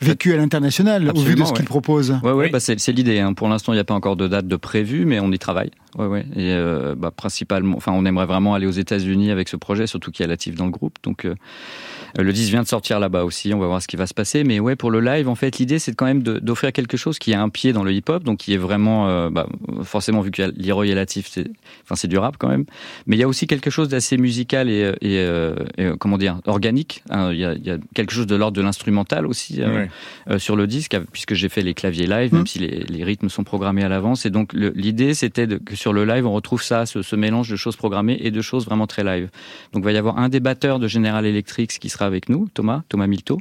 [0.02, 2.18] vécu à l'international au vu de ce qu'il propose.
[2.24, 3.20] Ouais, ouais, Bah c'est l'idée.
[3.20, 3.34] Hein.
[3.34, 5.72] Pour l'instant, il n'y a pas encore de date de prévu, mais on y travaille.
[5.98, 6.26] Ouais, ouais.
[6.36, 10.12] Et euh, bah, principalement, enfin, on aimerait vraiment aller aux États-Unis avec ce projet, surtout
[10.12, 10.98] qu'il y a Latif dans le groupe.
[11.04, 11.36] Donc, euh,
[12.18, 14.44] le 10 vient de sortir là-bas aussi, on va voir ce qui va se passer.
[14.44, 17.34] Mais ouais, pour le live, en fait, l'idée, c'est quand même d'offrir quelque chose qui
[17.34, 19.48] a un pied dans le hip-hop, donc qui est vraiment, euh, bah,
[19.84, 21.48] forcément, vu a Leroy et Latif, c'est
[21.90, 22.66] enfin, du rap quand même.
[23.08, 25.56] Mais il y a aussi quelque chose d'assez musical et, et, euh,
[26.00, 27.04] comment dire, organique.
[27.10, 27.32] Hein.
[27.32, 29.62] Il, y a, il, y a, quelque chose de l'ordre de l'instrumental aussi
[30.38, 32.48] sur le disque, puisque j'ai fait les claviers live, même mmh.
[32.48, 34.26] si les, les, rythmes sont programmés à l'avance.
[34.26, 37.56] Et donc, l'idée, c'était que sur le live, on retrouve ça, ce, ce, mélange de
[37.56, 39.30] choses programmées et de choses vraiment très live.
[39.74, 42.48] Donc, il va y avoir un des batteurs de General Electric qui sera avec nous,
[42.54, 43.40] Thomas, Thomas Milto.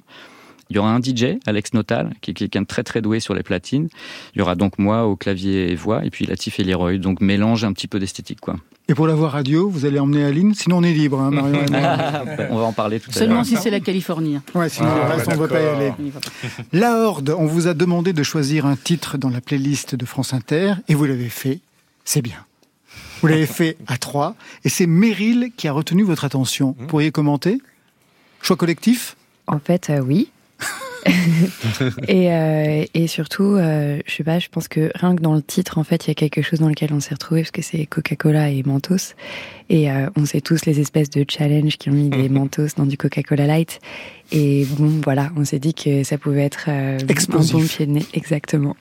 [0.71, 3.35] Il y aura un DJ, Alex Notal, qui est quelqu'un de très très doué sur
[3.35, 3.89] les platines.
[4.35, 6.99] Il y aura donc moi au clavier et voix, et puis Latif et Leroy.
[6.99, 8.57] Donc mélange un petit peu d'esthétique, quoi.
[8.91, 11.61] Et pour la voix radio, vous allez emmener Aline Sinon, on est libre, hein, Marion
[12.51, 13.29] on va en parler tout à l'heure.
[13.29, 14.39] Seulement si c'est la Californie.
[14.55, 15.93] Ouais, sinon le reste, on ne va pas y aller.
[16.73, 20.33] La Horde, on vous a demandé de choisir un titre dans la playlist de France
[20.33, 21.61] Inter, et vous l'avez fait.
[22.07, 22.47] C'est bien.
[23.21, 26.75] Vous l'avez fait à trois, et c'est Meryl qui a retenu votre attention.
[26.79, 27.61] Vous pourriez commenter?
[28.43, 30.31] Choix collectif En fait, euh, oui.
[32.09, 35.43] et, euh, et, surtout, euh, je sais pas, je pense que rien que dans le
[35.43, 37.63] titre, en fait, il y a quelque chose dans lequel on s'est retrouvé parce que
[37.63, 39.15] c'est Coca-Cola et Mentos.
[39.71, 42.97] Et on sait tous les espèces de challenges qui ont mis des Mentos dans du
[42.97, 43.81] Coca-Cola Light.
[44.33, 48.07] Et bon, voilà, on s'est dit que ça pouvait être un bon pied de nez.
[48.13, 48.77] Exactement.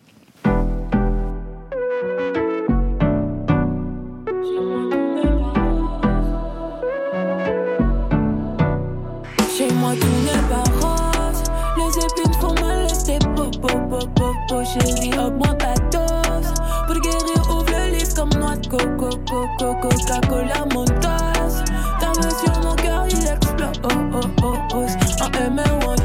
[14.80, 16.54] Chérie, augmente ta dose.
[16.86, 21.64] Pour guérir, ouvre le livre comme noix de coco, coco, Coca-Cola, mon tasse.
[22.00, 23.82] Ta main mon cœur, il explose.
[23.84, 25.24] Oh, oh, oh, oh.
[25.24, 25.96] En M ou en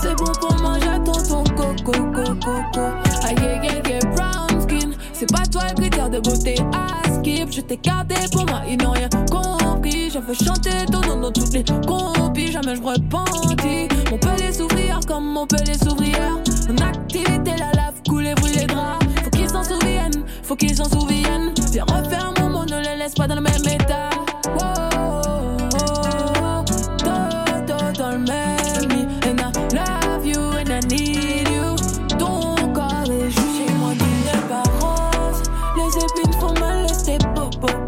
[0.00, 2.80] C'est bon pour manger ton ton coco, coco, coco.
[3.24, 4.90] Aïe, aïe, aïe, brown skin.
[5.12, 7.52] C'est pas toi le critère de beauté à skip.
[7.52, 10.10] Je t'ai gardé pour moi, ils n'ont rien compris.
[10.10, 12.52] Je veux chanter ton nom dans toutes les copies.
[12.52, 13.88] Jamais je repentis.
[14.12, 16.40] On peut les s'ouvrir comme on peut les s'ouvrir.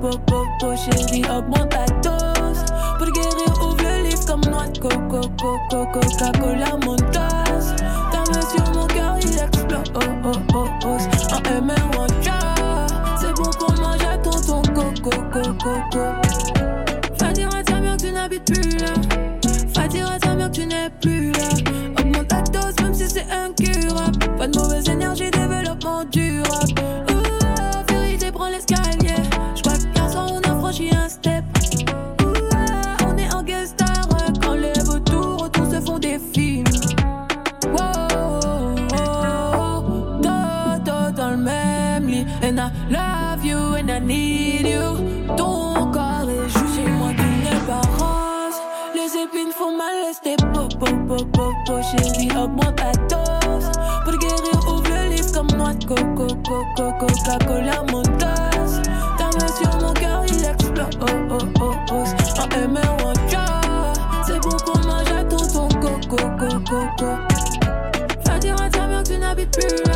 [0.03, 2.64] Po, po, po, chérie, augmente ta dose.
[2.99, 4.25] Pour guérir, ouvre le livre
[5.92, 6.77] Coca-Cola,
[67.03, 67.17] coco.
[68.25, 69.92] Va dire à ta mère que tu n'habites plus là.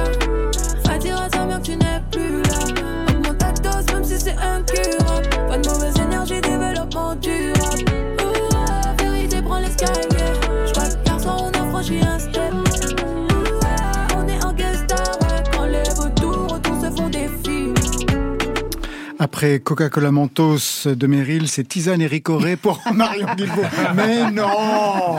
[19.36, 23.66] Après Coca-Cola Mentos de Meryl, c'est Tisane et Ricoré pour Marion Guilbault.
[23.94, 25.18] Mais non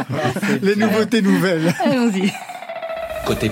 [0.63, 1.71] Les nouveautés nouvelles.
[1.85, 2.33] Allons-y.
[3.27, 3.51] Côté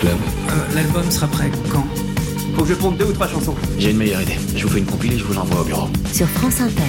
[0.00, 0.18] club.
[0.50, 1.86] Euh, l'album sera prêt quand?
[2.56, 3.54] Faut que je ponde deux ou trois chansons.
[3.78, 4.36] J'ai une meilleure idée.
[4.54, 5.88] Je vous fais une compilée et je vous l'envoie au bureau.
[6.12, 6.82] Sur France Inter.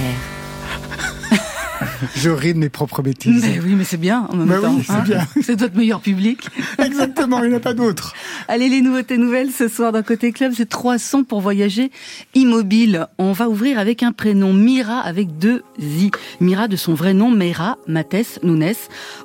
[2.14, 3.44] Je ris de mes propres bêtises.
[3.44, 4.74] Mais oui, mais c'est bien en même bah temps.
[4.74, 5.04] Oui, c'est hein.
[5.04, 5.26] bien.
[5.42, 6.48] c'est notre meilleur public.
[6.78, 8.14] Exactement, il n'y en a pas d'autres.
[8.48, 11.90] Allez, les nouveautés nouvelles ce soir dans Côté Club, c'est 300 pour voyager
[12.34, 13.06] immobile.
[13.18, 16.10] On va ouvrir avec un prénom, Mira avec deux i.
[16.40, 18.74] Mira de son vrai nom, Meira Mates Nunes.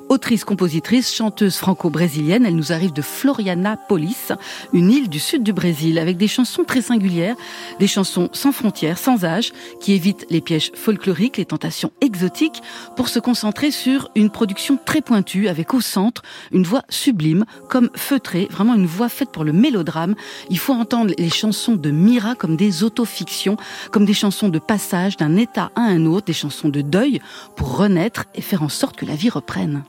[0.08, 2.46] Autrice, compositrice, chanteuse franco-brésilienne.
[2.46, 4.32] Elle nous arrive de Florianapolis,
[4.72, 7.36] une île du sud du Brésil, avec des chansons très singulières,
[7.78, 12.62] des chansons sans frontières, sans âge, qui évitent les pièges folkloriques, les tentations exotiques,
[12.96, 17.90] pour se concentrer sur une production très pointue, avec au centre une voix sublime, comme
[17.94, 20.14] feutrée, vraiment une voix faite pour le mélodrame.
[20.50, 23.56] Il faut entendre les chansons de Mira comme des autofictions,
[23.90, 27.20] comme des chansons de passage d'un état à un autre, des chansons de deuil,
[27.56, 29.82] pour renaître et faire en sorte que la vie reprenne.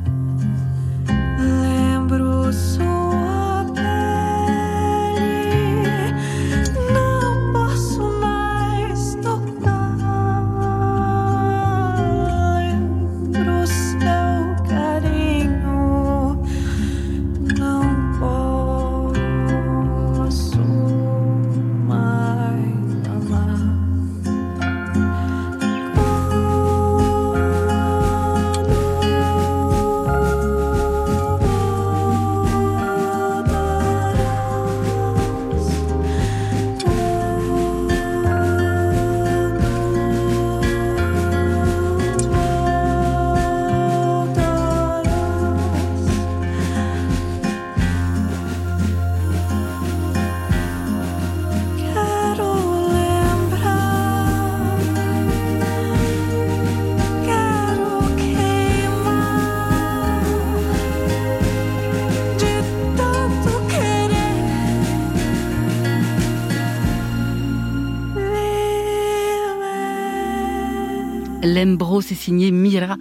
[71.77, 72.97] Lembro, c'est signé Mira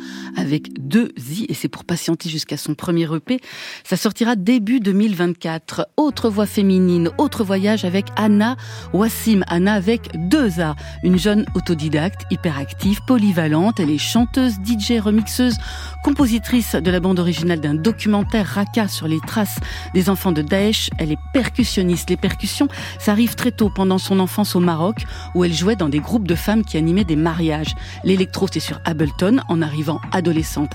[0.96, 3.40] avec deux i et c'est pour patienter jusqu'à son premier EP.
[3.84, 5.88] Ça sortira début 2024.
[5.96, 8.56] Autre voix féminine, autre voyage avec Anna
[8.92, 9.42] Wassim.
[9.48, 10.74] Anna avec deux A.
[11.02, 13.80] Une jeune autodidacte, hyperactive, polyvalente.
[13.80, 15.56] Elle est chanteuse, DJ, remixeuse,
[16.02, 19.58] compositrice de la bande originale d'un documentaire Raqqa sur les traces
[19.94, 20.90] des enfants de Daesh.
[20.98, 22.10] Elle est percussionniste.
[22.10, 25.04] Les percussions, ça arrive très tôt pendant son enfance au Maroc
[25.34, 27.74] où elle jouait dans des groupes de femmes qui animaient des mariages.
[28.04, 30.72] L'électro, c'est sur Ableton en arrivant adolescente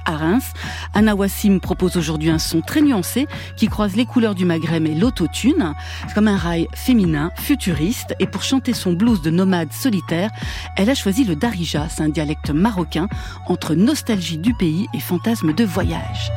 [0.94, 4.96] Anna Wassim propose aujourd'hui un son très nuancé qui croise les couleurs du Maghreb et
[4.96, 5.74] l'autotune.
[6.14, 8.14] Comme un rail féminin, futuriste.
[8.20, 10.32] Et pour chanter son blues de nomade solitaire,
[10.78, 11.88] elle a choisi le darija.
[11.90, 13.08] C'est un dialecte marocain
[13.48, 16.32] entre nostalgie du pays et fantasme de voyage.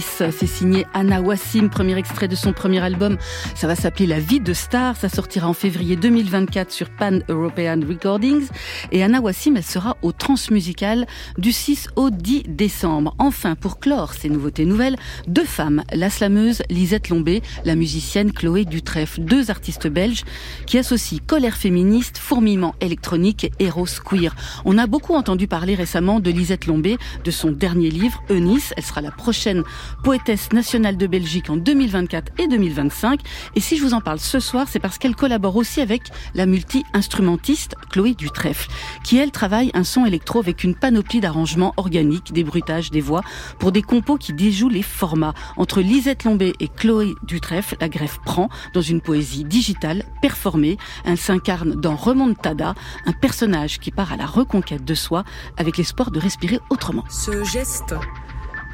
[0.00, 3.16] C'est signé Anna Wassim, premier extrait de son premier album.
[3.54, 4.96] Ça va s'appeler La vie de star.
[4.96, 8.46] Ça sortira en février 2024 sur Pan European Recordings.
[8.92, 11.06] Et Anna Wassim, elle sera au Transmusical
[11.36, 13.14] du 6 au 10 décembre.
[13.18, 18.64] Enfin, pour clore ces nouveautés nouvelles, deux femmes, la slameuse Lisette Lombé, la musicienne Chloé
[18.64, 20.24] Dutrèfle, deux artistes belges
[20.66, 24.34] qui associent colère féministe, fourmillement électronique et héros queer.
[24.64, 28.72] On a beaucoup entendu parler récemment de Lisette Lombé, de son dernier livre, Eunice.
[28.76, 29.64] Elle sera la prochaine
[30.02, 33.20] poétesse nationale de Belgique en 2024 et 2025.
[33.54, 36.02] Et si je vous en parle ce soir, c'est parce qu'elle collabore aussi avec
[36.34, 38.70] la multi-instrumentiste Chloé Dutrèfle,
[39.04, 43.22] qui elle travaille un son électro avec une panoplie d'arrangements organiques, des bruitages, des voix,
[43.58, 45.34] pour des compos qui déjouent les formats.
[45.56, 50.76] Entre Lisette Lombé et Chloé Dutrèfle, la greffe prend dans une poésie digitale, performée.
[51.04, 52.74] Elle s'incarne dans Remontada,
[53.06, 55.24] un personnage qui part à la reconquête de soi
[55.56, 57.04] avec l'espoir de respirer autrement.
[57.08, 57.94] Ce geste,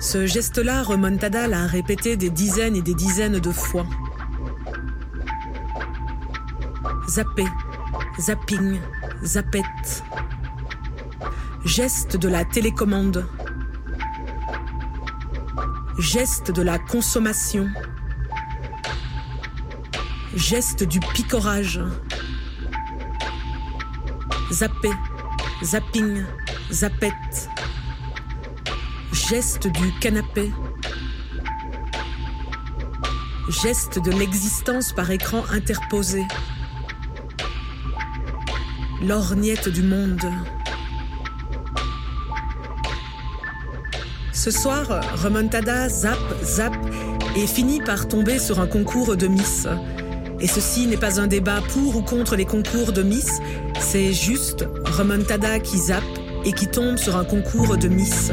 [0.00, 3.86] ce geste-là, Remontada l'a répété des dizaines et des dizaines de fois.
[7.08, 7.46] Zapper,
[8.18, 8.80] zapping,
[9.22, 10.04] zappette.
[11.64, 13.26] Geste de la télécommande.
[15.98, 17.68] Geste de la consommation.
[20.34, 21.80] Geste du picorage.
[24.50, 24.92] Zapper,
[25.62, 26.24] zapping,
[26.70, 27.48] zappette.
[29.14, 30.50] Geste du canapé.
[33.48, 36.24] Geste de l'existence par écran interposé.
[39.06, 40.26] L'orniette du monde.
[44.32, 44.84] Ce soir,
[45.22, 46.74] Remontada zap, zap
[47.36, 49.68] et finit par tomber sur un concours de Miss.
[50.40, 53.38] Et ceci n'est pas un débat pour ou contre les concours de Miss,
[53.78, 56.02] c'est juste Remontada qui zappe
[56.44, 58.32] et qui tombe sur un concours de Miss.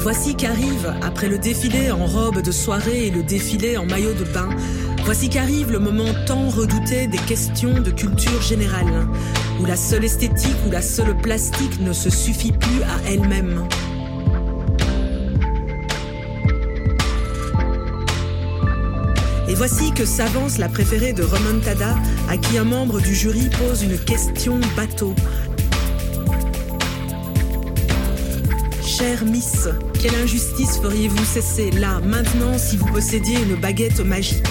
[0.00, 4.24] Voici qu'arrive, après le défilé en robe de soirée et le défilé en maillot de
[4.24, 4.48] bain,
[5.04, 9.06] voici qu'arrive le moment tant redouté des questions de culture générale,
[9.60, 13.68] où la seule esthétique ou la seule plastique ne se suffit plus à elle-même.
[19.48, 21.94] Et voici que s'avance la préférée de Remontada,
[22.28, 25.14] à qui un membre du jury pose une question bateau.
[29.00, 29.66] Chère Miss,
[29.98, 34.44] quelle injustice feriez-vous cesser là, maintenant, si vous possédiez une baguette magique?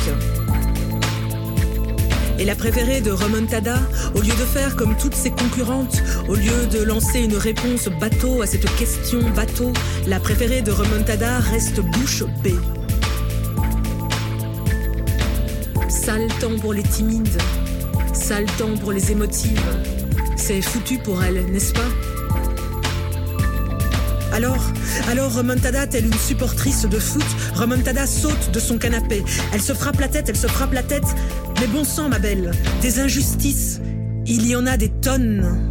[2.39, 3.77] Et la préférée de Remontada,
[4.15, 8.41] au lieu de faire comme toutes ses concurrentes, au lieu de lancer une réponse bateau
[8.41, 9.71] à cette question bateau,
[10.07, 12.57] la préférée de Remontada reste bouche bée.
[15.89, 17.37] Sale temps pour les timides,
[18.13, 19.61] sale temps pour les émotives.
[20.37, 22.08] C'est foutu pour elle, n'est-ce pas?
[24.39, 24.71] Alors,
[25.09, 27.25] alors Remontada, telle une supportrice de foot,
[27.55, 29.21] Remontada saute de son canapé.
[29.51, 31.03] Elle se frappe la tête, elle se frappe la tête.
[31.59, 33.81] Mais bon sang, ma belle, des injustices,
[34.25, 35.68] il y en a des tonnes.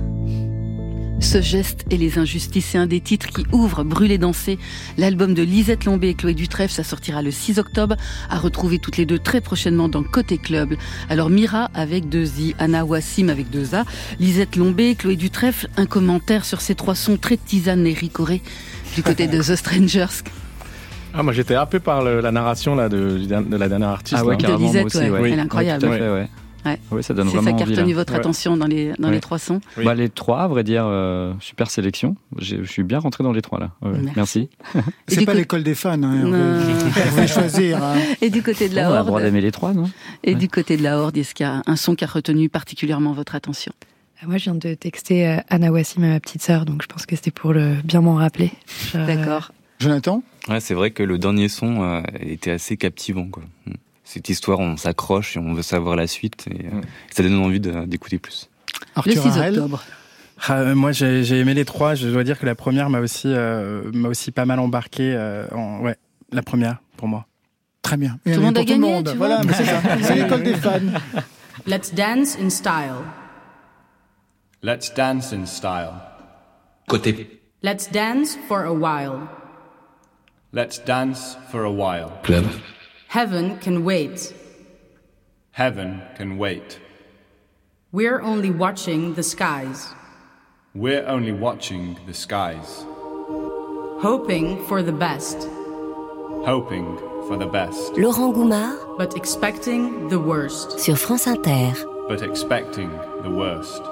[1.21, 4.59] Ce geste et les injustices, c'est un des titres qui ouvre Brûler danser,
[4.97, 6.73] l'album de Lisette Lombé et Chloé Dutrèfle.
[6.73, 7.97] Ça sortira le 6 octobre,
[8.31, 10.75] à retrouver toutes les deux très prochainement dans Côté Club.
[11.11, 13.85] Alors Mira avec deux I, Anna Wassim avec deux A,
[14.21, 18.43] Lisette Lombé, Chloé Dutrèfle, un commentaire sur ces trois sons très tisane et ricorés
[18.95, 20.23] du côté de The Strangers.
[21.13, 24.21] Ah, moi j'étais happé par le, la narration là, de, de, la dernière artiste.
[24.21, 25.21] Ah ouais, carrément, Lisette, aussi, ouais.
[25.21, 25.31] Oui.
[25.33, 25.85] Elle est incroyable.
[25.85, 26.31] Ouais, tout à fait,
[26.65, 26.71] ouais.
[26.73, 26.79] Ouais.
[26.91, 28.19] Ouais, ça donne C'est vraiment ça qui a envie, votre Ouais.
[28.19, 29.15] attention dans les, dans Ouais.
[29.15, 29.85] les trois sons Oui.
[29.85, 32.17] Bah, les trois, à vrai dire, euh, super sélection.
[32.39, 33.71] Je suis bien rentré dans les trois là.
[33.83, 34.49] Ouais, Merci.
[34.75, 34.89] Merci.
[35.09, 36.25] C'est pas coup- l'école des fans, hein.
[36.25, 37.83] Vous pouvez choisir.
[37.83, 37.95] hein.
[38.23, 39.91] Et du côté de la on a le droit Horde, d'aimer les trois, non
[40.25, 42.49] et du côté de la Horde, est-ce qu'il y a un son qui a retenu
[42.49, 43.73] particulièrement votre attention
[44.23, 47.07] Ah, Moi, je viens de texter euh, Anna Wassim ma petite sœur, donc je pense
[47.07, 48.51] que c'était pour le bien m'en rappeler.
[48.93, 49.53] Je- D'accord.
[49.79, 50.23] Jonathan?
[50.49, 53.29] Ouais, c'est vrai que le dernier son euh, était assez captivant.
[53.29, 53.45] Quoi.
[54.09, 54.13] Mm.
[54.13, 56.47] Cette histoire, on s'accroche et on veut savoir la suite.
[56.51, 56.81] Et, euh,
[57.11, 58.49] ça donne envie d'écouter plus.
[58.81, 59.85] Le Arthur 6 Harel octobre.
[60.47, 61.95] Ah, euh, moi, j'ai aimé les trois.
[61.95, 65.13] Je dois dire que la première m'a aussi, euh, m'a aussi pas mal embarqué.
[65.15, 65.97] euh, en, ouais,
[66.33, 67.27] la première pour moi.
[67.83, 68.19] Très bien.
[68.25, 69.45] Tout le monde a gagné, tu Voilà, vois.
[69.47, 69.81] mais c'est ça.
[70.03, 70.81] C'est l'école des fans.
[71.67, 73.05] Let's dance in style.
[74.63, 75.93] Let's dance in style.
[76.89, 77.41] Côté.
[77.63, 79.29] Let's dance for a while.
[80.53, 82.11] Let's dance for a while.
[82.23, 82.45] Club.
[83.09, 84.35] Heaven can wait.
[85.53, 86.79] Heaven can wait.
[87.91, 89.95] We're only watching the skies,
[90.75, 92.85] We're only watching the skies,
[94.03, 95.49] hoping for the best,
[96.45, 100.79] hoping for the best, Laurent Goumard but expecting the worst.
[100.79, 101.73] sur France Inter.
[102.09, 102.91] but expecting
[103.23, 103.83] the worst.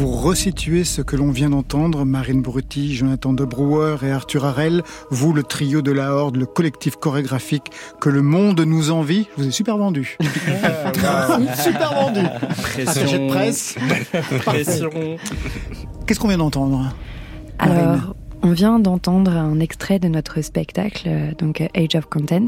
[0.00, 4.82] Vous resituez ce que l'on vient d'entendre, Marine Brutti, Jonathan de Brouwer et Arthur Harel,
[5.10, 7.70] vous le trio de la Horde, le collectif chorégraphique
[8.00, 9.26] que le monde nous envie.
[9.36, 10.16] Je vous ai super vendu.
[10.22, 12.20] super vendu.
[12.78, 13.74] Attaché de presse.
[14.46, 14.88] Pression.
[16.06, 16.94] Qu'est-ce qu'on vient d'entendre
[17.58, 18.00] Alors, Marine
[18.42, 22.46] On vient d'entendre un extrait de notre spectacle, euh, donc Age of Content,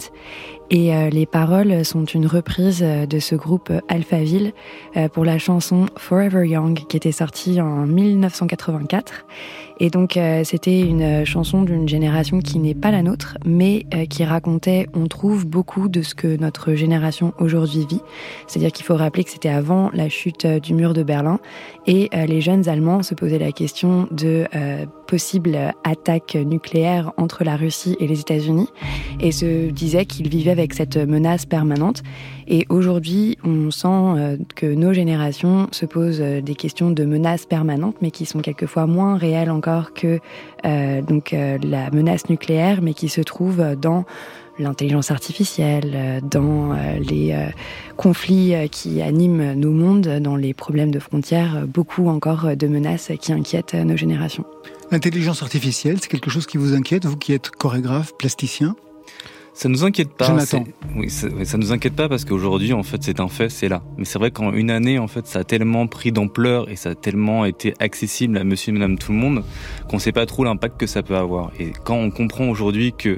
[0.73, 4.53] et euh, les paroles sont une reprise euh, de ce groupe Alphaville
[5.13, 9.27] pour la chanson Forever Young qui était sortie en 1984.
[9.81, 14.87] Et donc c'était une chanson d'une génération qui n'est pas la nôtre, mais qui racontait,
[14.95, 18.03] on trouve, beaucoup de ce que notre génération aujourd'hui vit.
[18.47, 21.41] C'est-à-dire qu'il faut rappeler que c'était avant la chute du mur de Berlin
[21.87, 24.47] et les jeunes Allemands se posaient la question de
[25.07, 28.69] possibles attaques nucléaires entre la Russie et les États-Unis
[29.21, 32.03] et se disaient qu'ils vivaient avec cette menace permanente.
[32.47, 37.47] Et aujourd'hui, on sent euh, que nos générations se posent euh, des questions de menaces
[37.47, 40.19] permanentes, mais qui sont quelquefois moins réelles encore que
[40.65, 44.05] euh, donc la menace nucléaire, mais qui se trouvent dans
[44.59, 47.35] l'intelligence artificielle, dans les
[47.97, 53.33] conflits qui animent nos mondes, dans les problèmes de frontières, beaucoup encore de menaces qui
[53.33, 54.45] inquiètent nos générations.
[54.91, 58.77] L'intelligence artificielle, c'est quelque chose qui vous inquiète, vous qui êtes chorégraphe, plasticien?
[59.55, 60.27] Ça nous inquiète pas.
[60.27, 60.65] Jonathan.
[60.97, 63.83] Oui, ça, ça nous inquiète pas parce qu'aujourd'hui, en fait, c'est un fait, c'est là.
[63.99, 66.91] Mais c'est vrai qu'en une année, en fait, ça a tellement pris d'ampleur et ça
[66.91, 69.45] a tellement été accessible à monsieur et madame tout le monde
[69.89, 71.51] qu'on sait pas trop l'impact que ça peut avoir.
[71.61, 73.17] Et quand on comprend aujourd'hui que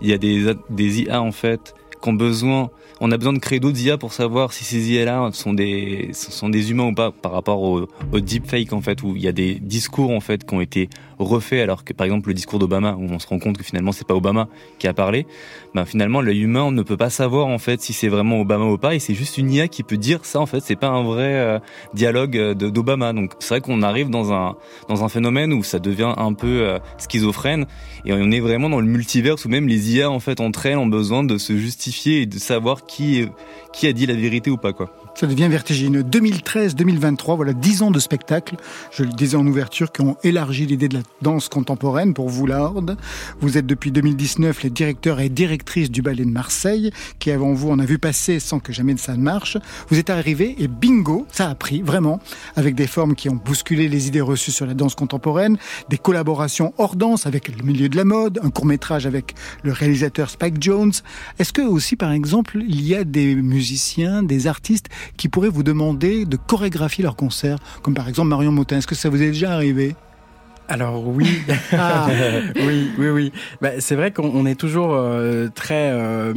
[0.00, 2.70] il y a des, des IA, en fait, qui ont besoin
[3.00, 6.48] on a besoin de créer d'autres IA pour savoir si ces IA-là sont des, sont
[6.48, 9.32] des humains ou pas par rapport au, au deepfake en fait, où il y a
[9.32, 12.96] des discours en fait qui ont été refaits alors que par exemple le discours d'Obama,
[12.98, 14.48] où on se rend compte que finalement c'est pas Obama
[14.78, 15.26] qui a parlé,
[15.74, 18.78] ben finalement l'œil humain ne peut pas savoir en fait si c'est vraiment Obama ou
[18.78, 21.02] pas, et c'est juste une IA qui peut dire ça en fait, c'est pas un
[21.02, 21.58] vrai euh,
[21.94, 23.12] dialogue euh, d'Obama.
[23.12, 24.56] Donc c'est vrai qu'on arrive dans un
[24.88, 27.66] dans un phénomène où ça devient un peu euh, schizophrène,
[28.04, 30.78] et on est vraiment dans le multiverse où même les IA en fait entre elles
[30.78, 33.26] ont besoin de se justifier et de savoir qui,
[33.72, 34.90] qui a dit la vérité ou pas, quoi.
[35.14, 36.02] Ça devient vertigineux.
[36.02, 38.56] 2013-2023, voilà 10 ans de spectacle,
[38.90, 42.46] je le disais en ouverture, qui ont élargi l'idée de la danse contemporaine pour vous,
[42.46, 42.96] la Horde.
[43.40, 46.90] Vous êtes depuis 2019 les directeurs et directrices du ballet de Marseille,
[47.20, 49.56] qui avant vous on a vu passer sans que jamais ça ne marche.
[49.88, 52.18] Vous êtes arrivé et bingo, ça a pris vraiment,
[52.56, 55.58] avec des formes qui ont bousculé les idées reçues sur la danse contemporaine,
[55.90, 59.70] des collaborations hors danse avec le milieu de la mode, un court métrage avec le
[59.70, 60.92] réalisateur Spike Jones.
[61.38, 65.62] Est-ce que aussi, par exemple, il y a des musiciens, des artistes qui pourraient vous
[65.62, 68.78] demander de chorégraphier leur concert, comme par exemple Marion Motin.
[68.78, 69.94] Est-ce que ça vous est déjà arrivé?
[70.68, 71.42] Alors oui,
[71.72, 72.06] ah.
[72.56, 73.32] oui, oui, oui.
[73.60, 76.32] Bah, c'est vrai qu'on est toujours euh, très euh,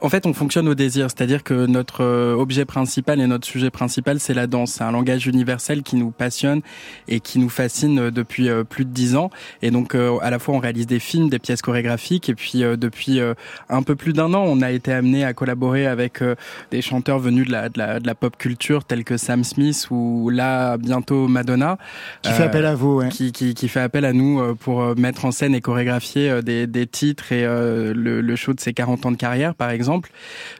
[0.00, 3.70] en fait, on fonctionne au désir, c'est-à-dire que notre euh, objet principal et notre sujet
[3.70, 4.72] principal, c'est la danse.
[4.72, 6.60] C'est un langage universel qui nous passionne
[7.08, 9.30] et qui nous fascine euh, depuis euh, plus de dix ans.
[9.62, 13.20] Et donc, à la fois, on réalise des films, des pièces chorégraphiques, et puis depuis
[13.68, 16.22] un peu plus d'un an, on a été amené à collaborer avec
[16.70, 19.88] des chanteurs venus de la, de la, de la pop culture, tels que Sam Smith
[19.90, 21.78] ou là bientôt Madonna,
[22.22, 23.08] qui fait appel à vous, hein.
[23.08, 26.86] qui, qui, qui, fait appel à nous pour mettre en scène et chorégraphier des, des
[26.86, 29.87] titres et le, le show de ses 40 ans de carrière, par exemple.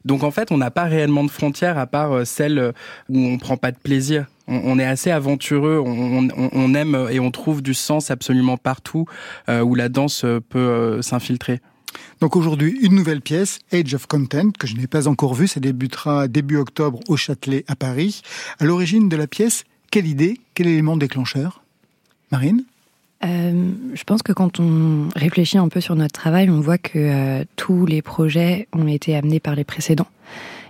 [0.05, 2.73] Donc en fait, on n'a pas réellement de frontières à part euh, celle euh,
[3.09, 4.27] où on prend pas de plaisir.
[4.51, 9.05] On, est assez aventureux, on, aime et on trouve du sens absolument partout
[9.51, 11.61] euh, où la danse peut s'infiltrer.
[12.23, 15.61] Donc aujourd'hui, une nouvelle pièce, Age of Content, que je n'ai pas encore vue, ça
[15.61, 18.23] débutera début octobre au Châtelet à Paris.
[18.59, 21.63] À l'origine de la pièce, quelle idée, quel élément déclencheur?
[22.33, 22.65] Marine?
[23.25, 26.99] Euh, je pense que quand on réfléchit un peu sur notre travail, on voit que
[26.99, 30.07] euh, tous les projets ont été amenés par les précédents.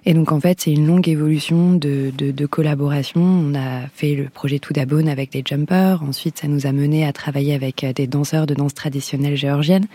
[0.06, 3.20] Et donc en fait, c'est une longue évolution de, de, de, collaboration.
[3.20, 6.02] On a fait le projet Tout d'Abonne avec des jumpers.
[6.02, 9.86] Ensuite, ça nous a mené à travailler avec euh, des danseurs de danse traditionnelle géorgienne.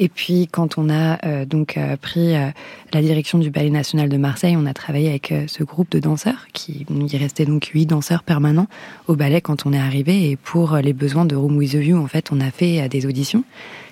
[0.00, 4.16] Et puis, quand on a euh, donc euh, pris la direction du Ballet National de
[4.16, 6.46] Marseille, on a travaillé avec ce groupe de danseurs.
[6.52, 8.66] Qui, il restait donc huit danseurs permanents
[9.06, 10.30] au ballet quand on est arrivé.
[10.30, 13.06] Et pour les besoins de Room with a View, en fait, on a fait des
[13.06, 13.44] auditions.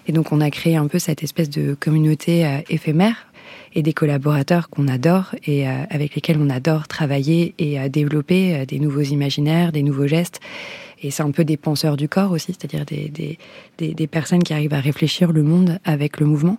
[0.08, 3.28] Et donc, on a créé un peu cette espèce de communauté éphémère
[3.74, 8.56] et des collaborateurs qu'on adore et euh, avec lesquels on adore travailler et euh, développer
[8.56, 10.40] euh, des nouveaux imaginaires, des nouveaux gestes.
[11.02, 13.38] Et c'est un peu des penseurs du corps aussi, c'est-à-dire des, des,
[13.78, 16.58] des, des, personnes qui arrivent à réfléchir le monde avec le mouvement.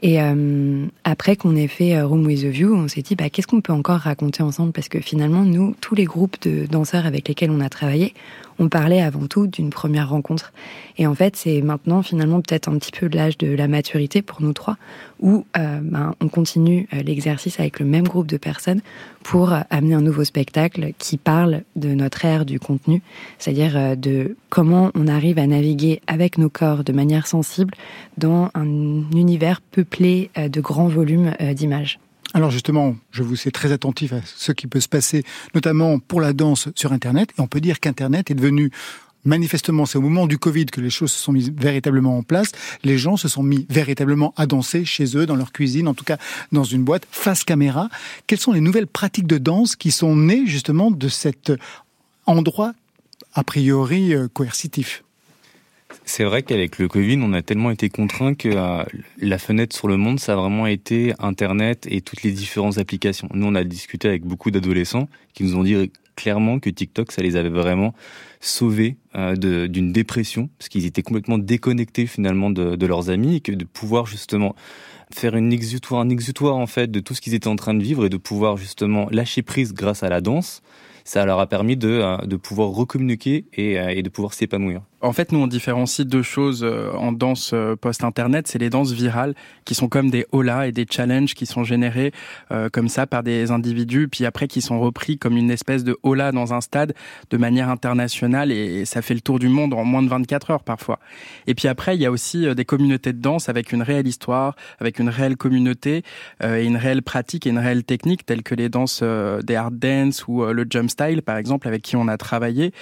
[0.00, 3.46] Et euh, après qu'on ait fait Room with a View, on s'est dit bah, qu'est-ce
[3.46, 4.72] qu'on peut encore raconter ensemble?
[4.72, 8.14] Parce que finalement, nous, tous les groupes de danseurs avec lesquels on a travaillé,
[8.58, 10.52] on parlait avant tout d'une première rencontre.
[10.96, 14.42] Et en fait, c'est maintenant finalement peut-être un petit peu l'âge de la maturité pour
[14.42, 14.76] nous trois,
[15.20, 18.80] où euh, ben, on continue euh, l'exercice avec le même groupe de personnes
[19.22, 23.02] pour euh, amener un nouveau spectacle qui parle de notre ère du contenu,
[23.38, 27.74] c'est-à-dire de comment on arrive à naviguer avec nos corps de manière sensible
[28.16, 28.66] dans un
[29.12, 31.98] univers peuplé de grands volumes d'images.
[32.38, 35.24] Alors justement, je vous sais très attentif à ce qui peut se passer,
[35.56, 37.30] notamment pour la danse sur Internet.
[37.36, 38.70] Et on peut dire qu'Internet est devenu
[39.24, 42.52] manifestement, c'est au moment du Covid que les choses se sont mises véritablement en place.
[42.84, 46.04] Les gens se sont mis véritablement à danser chez eux, dans leur cuisine, en tout
[46.04, 46.18] cas
[46.52, 47.88] dans une boîte, face caméra.
[48.28, 51.52] Quelles sont les nouvelles pratiques de danse qui sont nées justement de cet
[52.24, 52.72] endroit
[53.34, 55.02] a priori euh, coercitif?
[56.08, 58.84] C'est vrai qu'avec le Covid, on a tellement été contraint que euh,
[59.18, 63.28] la fenêtre sur le monde, ça a vraiment été Internet et toutes les différentes applications.
[63.34, 67.22] Nous, on a discuté avec beaucoup d'adolescents qui nous ont dit clairement que TikTok, ça
[67.22, 67.94] les avait vraiment
[68.40, 73.52] sauvés euh, d'une dépression, parce qu'ils étaient complètement déconnectés finalement de, leurs amis, et que
[73.52, 74.56] de pouvoir justement
[75.12, 77.82] faire une exutoire, un exutoire en fait de tout ce qu'ils étaient en train de
[77.82, 80.62] vivre et de pouvoir justement lâcher prise grâce à la danse,
[81.04, 84.82] ça leur a permis de, euh, pouvoir recommuniquer et de pouvoir s'épanouir.
[85.00, 88.48] En fait, nous, on différencie deux choses euh, en danse euh, post-internet.
[88.48, 89.34] C'est les danses virales
[89.64, 92.12] qui sont comme des hola et des challenges qui sont générés
[92.50, 95.96] euh, comme ça par des individus, puis après qui sont repris comme une espèce de
[96.02, 96.94] hola dans un stade
[97.30, 100.64] de manière internationale et ça fait le tour du monde en moins de 24 heures
[100.64, 100.98] parfois.
[101.46, 104.56] Et puis après, il y a aussi des communautés de danse avec une réelle histoire,
[104.80, 106.02] avec une réelle communauté
[106.42, 110.26] et une réelle pratique et une réelle technique telles que les danses des hard dance
[110.26, 112.72] ou le jump style par exemple avec qui on a travaillé,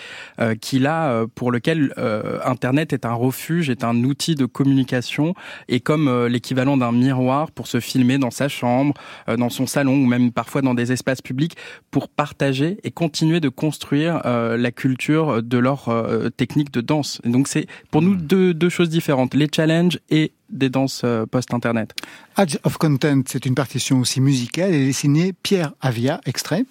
[0.61, 5.35] qui là pour lequel euh, Internet est un refuge, est un outil de communication
[5.69, 8.95] et comme euh, l'équivalent d'un miroir pour se filmer dans sa chambre,
[9.29, 11.57] euh, dans son salon ou même parfois dans des espaces publics
[11.91, 15.91] pour partager et continuer de construire la culture de leur
[16.37, 17.21] technique de danse.
[17.25, 21.95] Et donc c'est pour nous deux, deux choses différentes, les challenges et des danses post-internet.
[22.39, 26.65] Edge of Content, c'est une partition aussi musicale et signée Pierre Avia, extrait.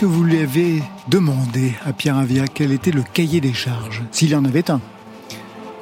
[0.00, 4.30] Que vous lui avez demandé à Pierre Avia Quel était le cahier des charges S'il
[4.30, 4.80] y en avait un?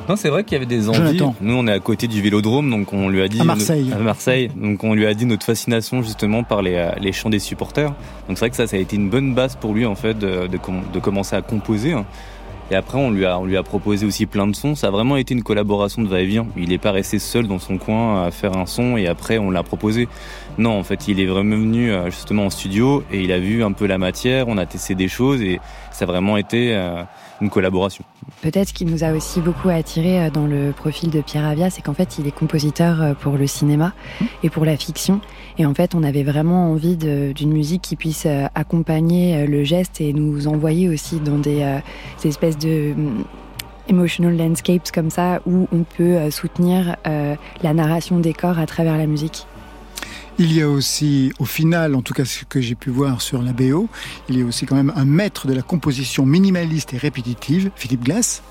[0.09, 1.23] Non, c'est vrai qu'il y avait des envies.
[1.41, 3.93] Nous, on est à côté du Vélodrome, donc on lui a dit à Marseille.
[3.93, 7.31] à Marseille, donc on lui a dit notre fascination justement par les, euh, les chants
[7.31, 7.91] des supporters.
[8.27, 10.19] Donc c'est vrai que ça, ça a été une bonne base pour lui en fait
[10.19, 10.59] de, de,
[10.93, 11.95] de commencer à composer.
[12.71, 14.75] Et après, on lui a, on lui a proposé aussi plein de sons.
[14.75, 16.47] Ça a vraiment été une collaboration de va-et-vient.
[16.57, 19.51] Il n'est pas resté seul dans son coin à faire un son et après, on
[19.51, 20.07] l'a proposé.
[20.59, 23.65] Non, en fait, il est vraiment venu euh, justement en studio et il a vu
[23.65, 24.49] un peu la matière.
[24.49, 25.61] On a testé des choses et
[25.93, 27.03] ça a vraiment été euh,
[27.41, 28.05] une collaboration.
[28.43, 31.83] Peut-être qu'il nous a aussi beaucoup attiré euh, dans le profil de Pierre Avia, c'est
[31.83, 33.93] qu'en fait, il est compositeur pour le cinéma
[34.43, 35.21] et pour la fiction.
[35.59, 40.13] Et en fait, on avait vraiment envie d'une musique qui puisse accompagner le geste et
[40.13, 41.81] nous envoyer aussi dans des,
[42.23, 43.25] des espèces de mm,
[43.89, 49.07] emotional landscapes comme ça où on peut soutenir la narration des corps à travers la
[49.07, 49.47] musique.
[50.41, 53.43] Il y a aussi, au final, en tout cas ce que j'ai pu voir sur
[53.43, 53.89] la BO,
[54.29, 58.05] il y a aussi quand même un maître de la composition minimaliste et répétitive, Philippe
[58.05, 58.43] Glass.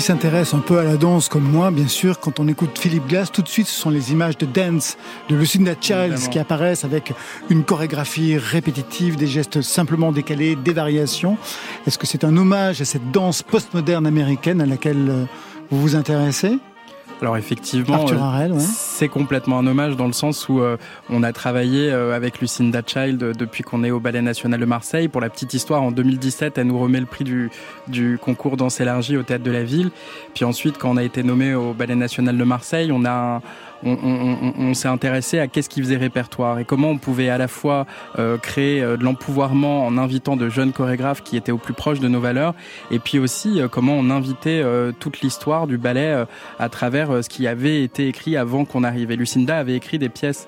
[0.00, 3.06] Qui s'intéresse un peu à la danse comme moi, bien sûr, quand on écoute Philippe
[3.06, 4.96] Glass, tout de suite, ce sont les images de dance
[5.28, 7.12] de Lucinda Childs qui apparaissent avec
[7.50, 11.36] une chorégraphie répétitive, des gestes simplement décalés, des variations.
[11.86, 15.24] Est-ce que c'est un hommage à cette danse postmoderne américaine à laquelle euh,
[15.70, 16.58] vous vous intéressez?
[17.22, 20.76] Alors effectivement, euh, c'est complètement un hommage dans le sens où euh,
[21.10, 25.08] on a travaillé euh, avec Lucinda Child depuis qu'on est au Ballet National de Marseille.
[25.08, 27.50] Pour la petite histoire, en 2017, elle nous remet le prix du,
[27.88, 29.90] du concours Danse élargie au Théâtre de la Ville.
[30.34, 33.42] Puis ensuite, quand on a été nommé au Ballet National de Marseille, on a un,
[33.84, 37.38] on, on, on s'est intéressé à qu'est-ce qui faisait répertoire et comment on pouvait à
[37.38, 37.86] la fois
[38.18, 42.00] euh, créer euh, de l'empouvoirment en invitant de jeunes chorégraphes qui étaient au plus proche
[42.00, 42.54] de nos valeurs
[42.90, 44.62] et puis aussi euh, comment on invitait
[44.98, 46.24] toute l'histoire du ballet
[46.58, 49.10] à travers ce qui avait été écrit avant qu'on arrive.
[49.10, 50.46] Et Lucinda avait écrit des pièces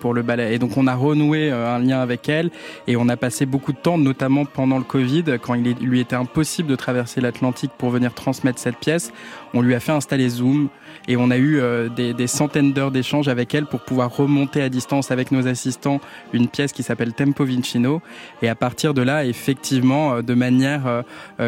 [0.00, 2.50] pour le ballet et donc on a renoué un lien avec elle
[2.86, 6.16] et on a passé beaucoup de temps, notamment pendant le Covid, quand il lui était
[6.16, 9.12] impossible de traverser l'Atlantique pour venir transmettre cette pièce.
[9.54, 10.68] On lui a fait installer Zoom
[11.06, 11.60] et on a eu
[11.94, 16.00] des, des centaines d'heures d'échange avec elle pour pouvoir remonter à distance avec nos assistants
[16.32, 18.02] une pièce qui s'appelle Tempo Vincino.
[18.42, 21.04] Et à partir de là, effectivement, de manière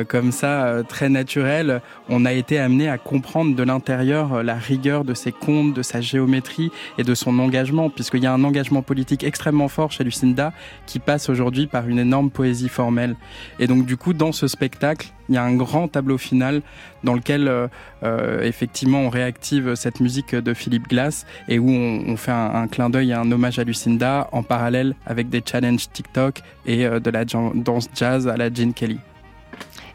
[0.08, 5.14] comme ça, très naturelle, on a été amené à comprendre de l'intérieur la rigueur de
[5.14, 9.24] ses comptes, de sa géométrie et de son engagement, puisqu'il y a un engagement politique
[9.24, 10.52] extrêmement fort chez Lucinda
[10.86, 13.16] qui passe aujourd'hui par une énorme poésie formelle.
[13.58, 16.60] Et donc du coup, dans ce spectacle, il y a un grand tableau final
[17.04, 17.68] dans lequel euh,
[18.02, 22.90] euh, effectivement on réactive cette musique de Philippe Glass et où on, fait un, clin
[22.90, 27.10] d'œil et un hommage à Lucinda en parallèle avec des challenges TikTok et euh, de
[27.10, 28.98] la danse jazz à la Gene Kelly.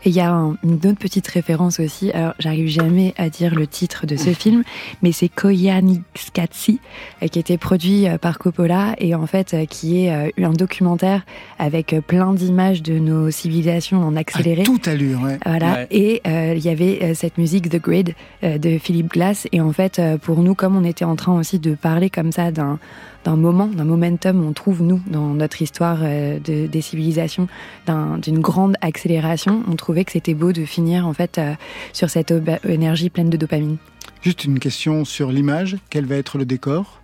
[0.05, 0.31] Et il y a
[0.63, 2.11] une autre petite référence aussi.
[2.11, 4.63] Alors, j'arrive jamais à dire le titre de ce film,
[5.01, 6.79] mais c'est Koyaanisqatsi,
[7.23, 11.25] euh, qui était produit euh, par Coppola et en fait euh, qui est un documentaire
[11.57, 14.61] avec plein d'images de nos civilisations en accéléré.
[14.61, 15.39] À toute allure, ouais.
[15.43, 15.87] Voilà.
[15.89, 19.47] Et il y avait cette musique The Grid de Philippe Glass.
[19.51, 22.51] Et en fait, pour nous, comme on était en train aussi de parler comme ça
[22.51, 22.79] d'un
[23.25, 27.47] d'un moment, d'un momentum, on trouve, nous, dans notre histoire euh, de, des civilisations,
[27.87, 29.63] d'une grande accélération.
[29.67, 31.53] On trouvait que c'était beau de finir, en fait, euh,
[31.91, 32.33] sur cette
[32.67, 33.77] énergie pleine de dopamine.
[34.21, 35.77] Juste une question sur l'image.
[35.89, 37.01] Quel va être le décor?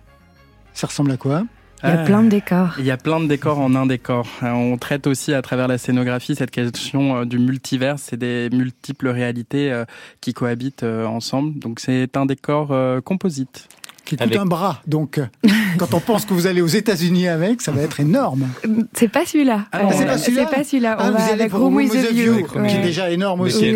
[0.74, 1.44] Ça ressemble à quoi?
[1.84, 2.76] Il y a plein de décors.
[2.78, 4.28] Il y a plein de décors en un décor.
[4.44, 7.98] Euh, on traite aussi à travers la scénographie cette question du multivers.
[7.98, 9.82] C'est des multiples réalités
[10.20, 11.58] qui cohabitent ensemble.
[11.58, 13.68] Donc c'est un décor composite
[14.04, 14.80] qui coûte un bras.
[14.86, 15.26] Donc, euh,
[15.78, 18.48] quand on pense que vous allez aux États-Unis avec, ça va être énorme.
[18.94, 19.66] C'est pas celui-là.
[19.72, 20.46] Ah c'est pas celui-là.
[20.48, 20.96] C'est pas celui-là.
[20.98, 23.72] Ah, vous allez pour the View, qui est déjà énorme aussi.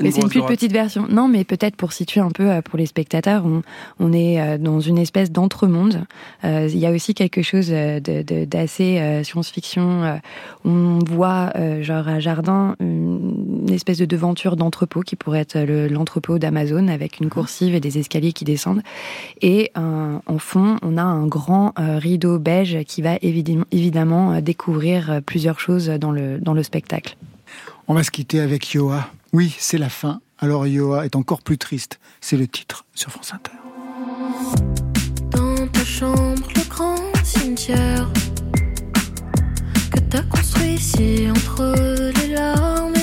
[0.00, 1.06] Mais c'est une plus petite version.
[1.08, 3.62] Non, mais peut-être pour situer un peu euh, pour les spectateurs, on,
[4.00, 6.04] on est euh, dans une espèce d'entremonde.
[6.44, 10.20] Il y a aussi quelque chose d'assez science-fiction.
[10.64, 15.58] On voit, genre à Jardin, une espèce de devanture d'entrepôt qui pourrait être
[15.90, 18.82] l'entrepôt d'Amazon avec une coursive et des escaliers qui descendent.
[19.42, 24.40] Et euh, en fond, on a un grand euh, rideau beige qui va évidemment euh,
[24.40, 27.16] découvrir plusieurs choses dans le, dans le spectacle.
[27.88, 29.08] On va se quitter avec Yoa.
[29.32, 30.20] Oui, c'est la fin.
[30.38, 32.00] Alors Yoa est encore plus triste.
[32.20, 33.52] C'est le titre sur France Inter.
[35.30, 38.10] Dans ta chambre, le grand cimetière
[39.90, 41.74] que t'as construit ici entre
[42.20, 42.95] les larmes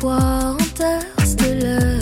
[0.00, 1.98] espoir interstellaire.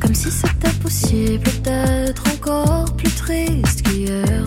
[0.00, 4.44] Comme si c'était possible d'être encore plus triste qu'hier.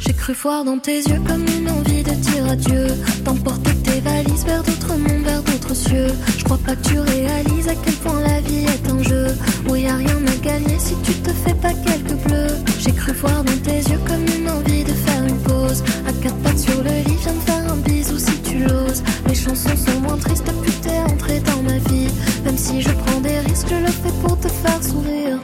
[0.00, 2.86] J'ai cru voir dans tes yeux comme une envie de dire adieu.
[3.24, 6.12] D'emporter tes valises vers d'autres mondes, vers d'autres cieux.
[6.38, 9.26] Je crois pas que tu réalises à quel point la vie est un jeu.
[9.68, 12.56] Où y a rien à gagner si tu te fais pas quelques bleus.
[12.78, 15.82] J'ai cru voir dans tes yeux comme une envie de faire une pause.
[16.06, 19.02] À quatre pattes sur le lit, viens de faire un bisou si tu l'oses.
[19.26, 22.08] Les chansons sont moins tristes depuis t'es entré dans ma vie.
[22.44, 25.38] Même si je prends des risques, je le fais pour te faire sourire.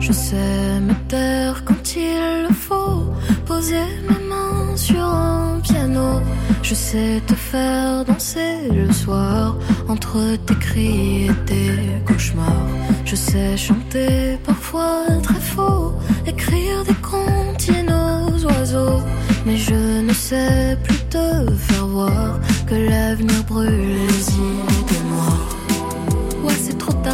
[0.00, 3.04] Je sais me taire quand il le faut,
[3.46, 6.20] poser mes mains sur un piano.
[6.62, 9.56] Je sais te faire danser le soir
[9.88, 11.72] entre tes cris et tes
[12.06, 12.66] cauchemars.
[13.04, 15.92] Je sais chanter parfois très faux,
[16.26, 19.00] écrire des comptines aux oiseaux.
[19.46, 24.99] Mais je ne sais plus te faire voir que l'avenir brûle les idées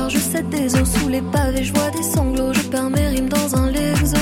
[0.09, 3.29] je sais des os sous les pavés, je vois des sanglots, je perds mes rimes
[3.29, 4.17] dans un lexo.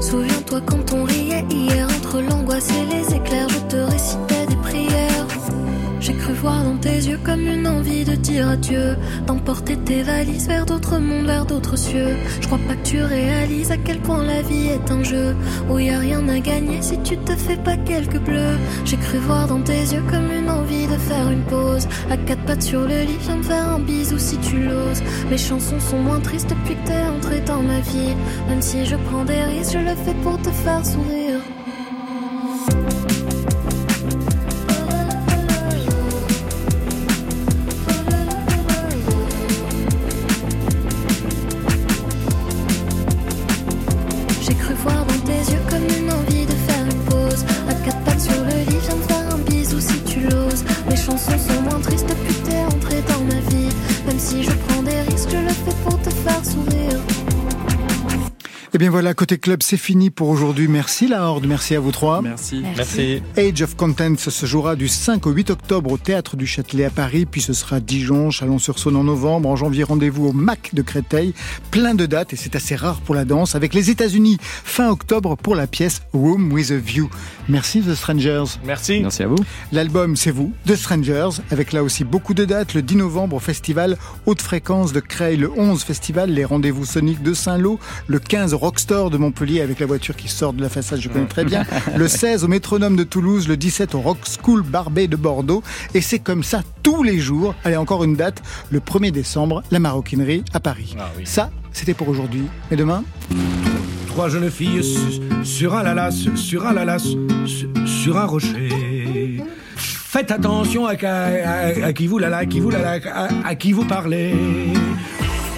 [0.00, 3.89] Souviens-toi quand on riait hier entre l'angoisse et les éclairs, je te
[6.40, 10.98] voir dans tes yeux comme une envie de dire adieu, d'emporter tes valises vers d'autres
[10.98, 12.16] mondes, vers d'autres cieux.
[12.40, 15.36] Je crois pas que tu réalises à quel point la vie est un jeu
[15.68, 18.56] où y a rien à gagner si tu te fais pas quelques bleus.
[18.86, 22.44] J'ai cru voir dans tes yeux comme une envie de faire une pause, à quatre
[22.44, 25.02] pattes sur le lit, viens me faire un bisou si tu l'oses.
[25.30, 28.14] Mes chansons sont moins tristes depuis que t'es entré dans ma vie,
[28.48, 31.49] même si je prends des risques, je le fais pour te faire sourire.
[51.20, 51.49] so
[58.80, 60.66] bien voilà, côté club, c'est fini pour aujourd'hui.
[60.66, 62.22] Merci la Horde, merci à vous trois.
[62.22, 62.62] Merci.
[62.78, 63.22] Merci.
[63.36, 66.90] Age of Content se jouera du 5 au 8 octobre au Théâtre du Châtelet à
[66.90, 69.50] Paris, puis ce sera Dijon, Chalon-sur-Saône en novembre.
[69.50, 71.34] En janvier, rendez-vous au MAC de Créteil.
[71.70, 75.36] Plein de dates, et c'est assez rare pour la danse, avec les États-Unis fin octobre
[75.36, 77.10] pour la pièce Room with a View.
[77.50, 78.56] Merci The Strangers.
[78.64, 79.00] Merci.
[79.02, 79.44] Merci à vous.
[79.72, 82.72] L'album, c'est vous, The Strangers, avec là aussi beaucoup de dates.
[82.72, 87.22] Le 10 novembre au festival Haute Fréquence de Creil, le 11 festival Les Rendez-vous Soniques
[87.22, 90.68] de Saint-Lô, le 15 au Rockstore de Montpellier avec la voiture qui sort de la
[90.68, 91.64] façade, je connais très bien,
[91.96, 96.00] le 16 au Métronome de Toulouse, le 17 au Rock School Barbet de Bordeaux, et
[96.00, 97.56] c'est comme ça tous les jours.
[97.64, 98.40] Allez, encore une date,
[98.70, 100.94] le 1er décembre, la maroquinerie à Paris.
[101.00, 101.24] Ah oui.
[101.26, 102.44] Ça, c'était pour aujourd'hui.
[102.70, 103.02] Et demain?
[104.06, 107.00] Trois jeunes filles su- sur un lalas, sur un lalas,
[107.46, 109.42] su- sur un rocher.
[109.74, 113.72] Faites attention à, à- à qui vous lala, à qui vous lala, à, à qui
[113.72, 114.32] vous parlez.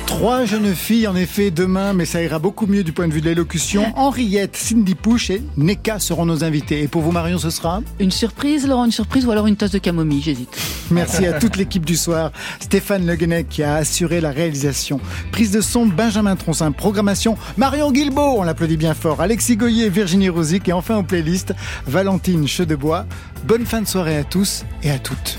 [0.06, 3.20] Trois jeunes filles, en effet, demain, mais ça ira beaucoup mieux du point de vue
[3.20, 3.92] de l'élocution.
[3.96, 6.82] Henriette, Cindy Pouche et Neka seront nos invités.
[6.82, 9.70] Et pour vous, Marion, ce sera Une surprise, Laurent, une surprise ou alors une tasse
[9.70, 10.56] de camomille, j'hésite.
[10.90, 12.30] Merci à toute l'équipe du soir.
[12.60, 15.00] Stéphane Le Guenec qui a assuré la réalisation.
[15.32, 16.72] Prise de son, Benjamin Troncin.
[16.72, 19.20] Programmation, Marion Guilbault, on l'applaudit bien fort.
[19.20, 20.68] Alexis Goyer, Virginie Rosic.
[20.68, 21.54] Et enfin, en playlist,
[21.86, 23.06] Valentine Chedebois.
[23.44, 25.38] Bonne fin de soirée à tous et à toutes.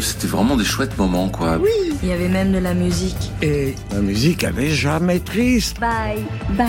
[0.00, 1.58] C'était vraiment des chouettes moments, quoi.
[1.58, 1.70] Oui.
[2.02, 3.30] Il y avait même de la musique.
[3.42, 5.78] Et la musique avait jamais triste.
[5.80, 6.66] Bye, bye.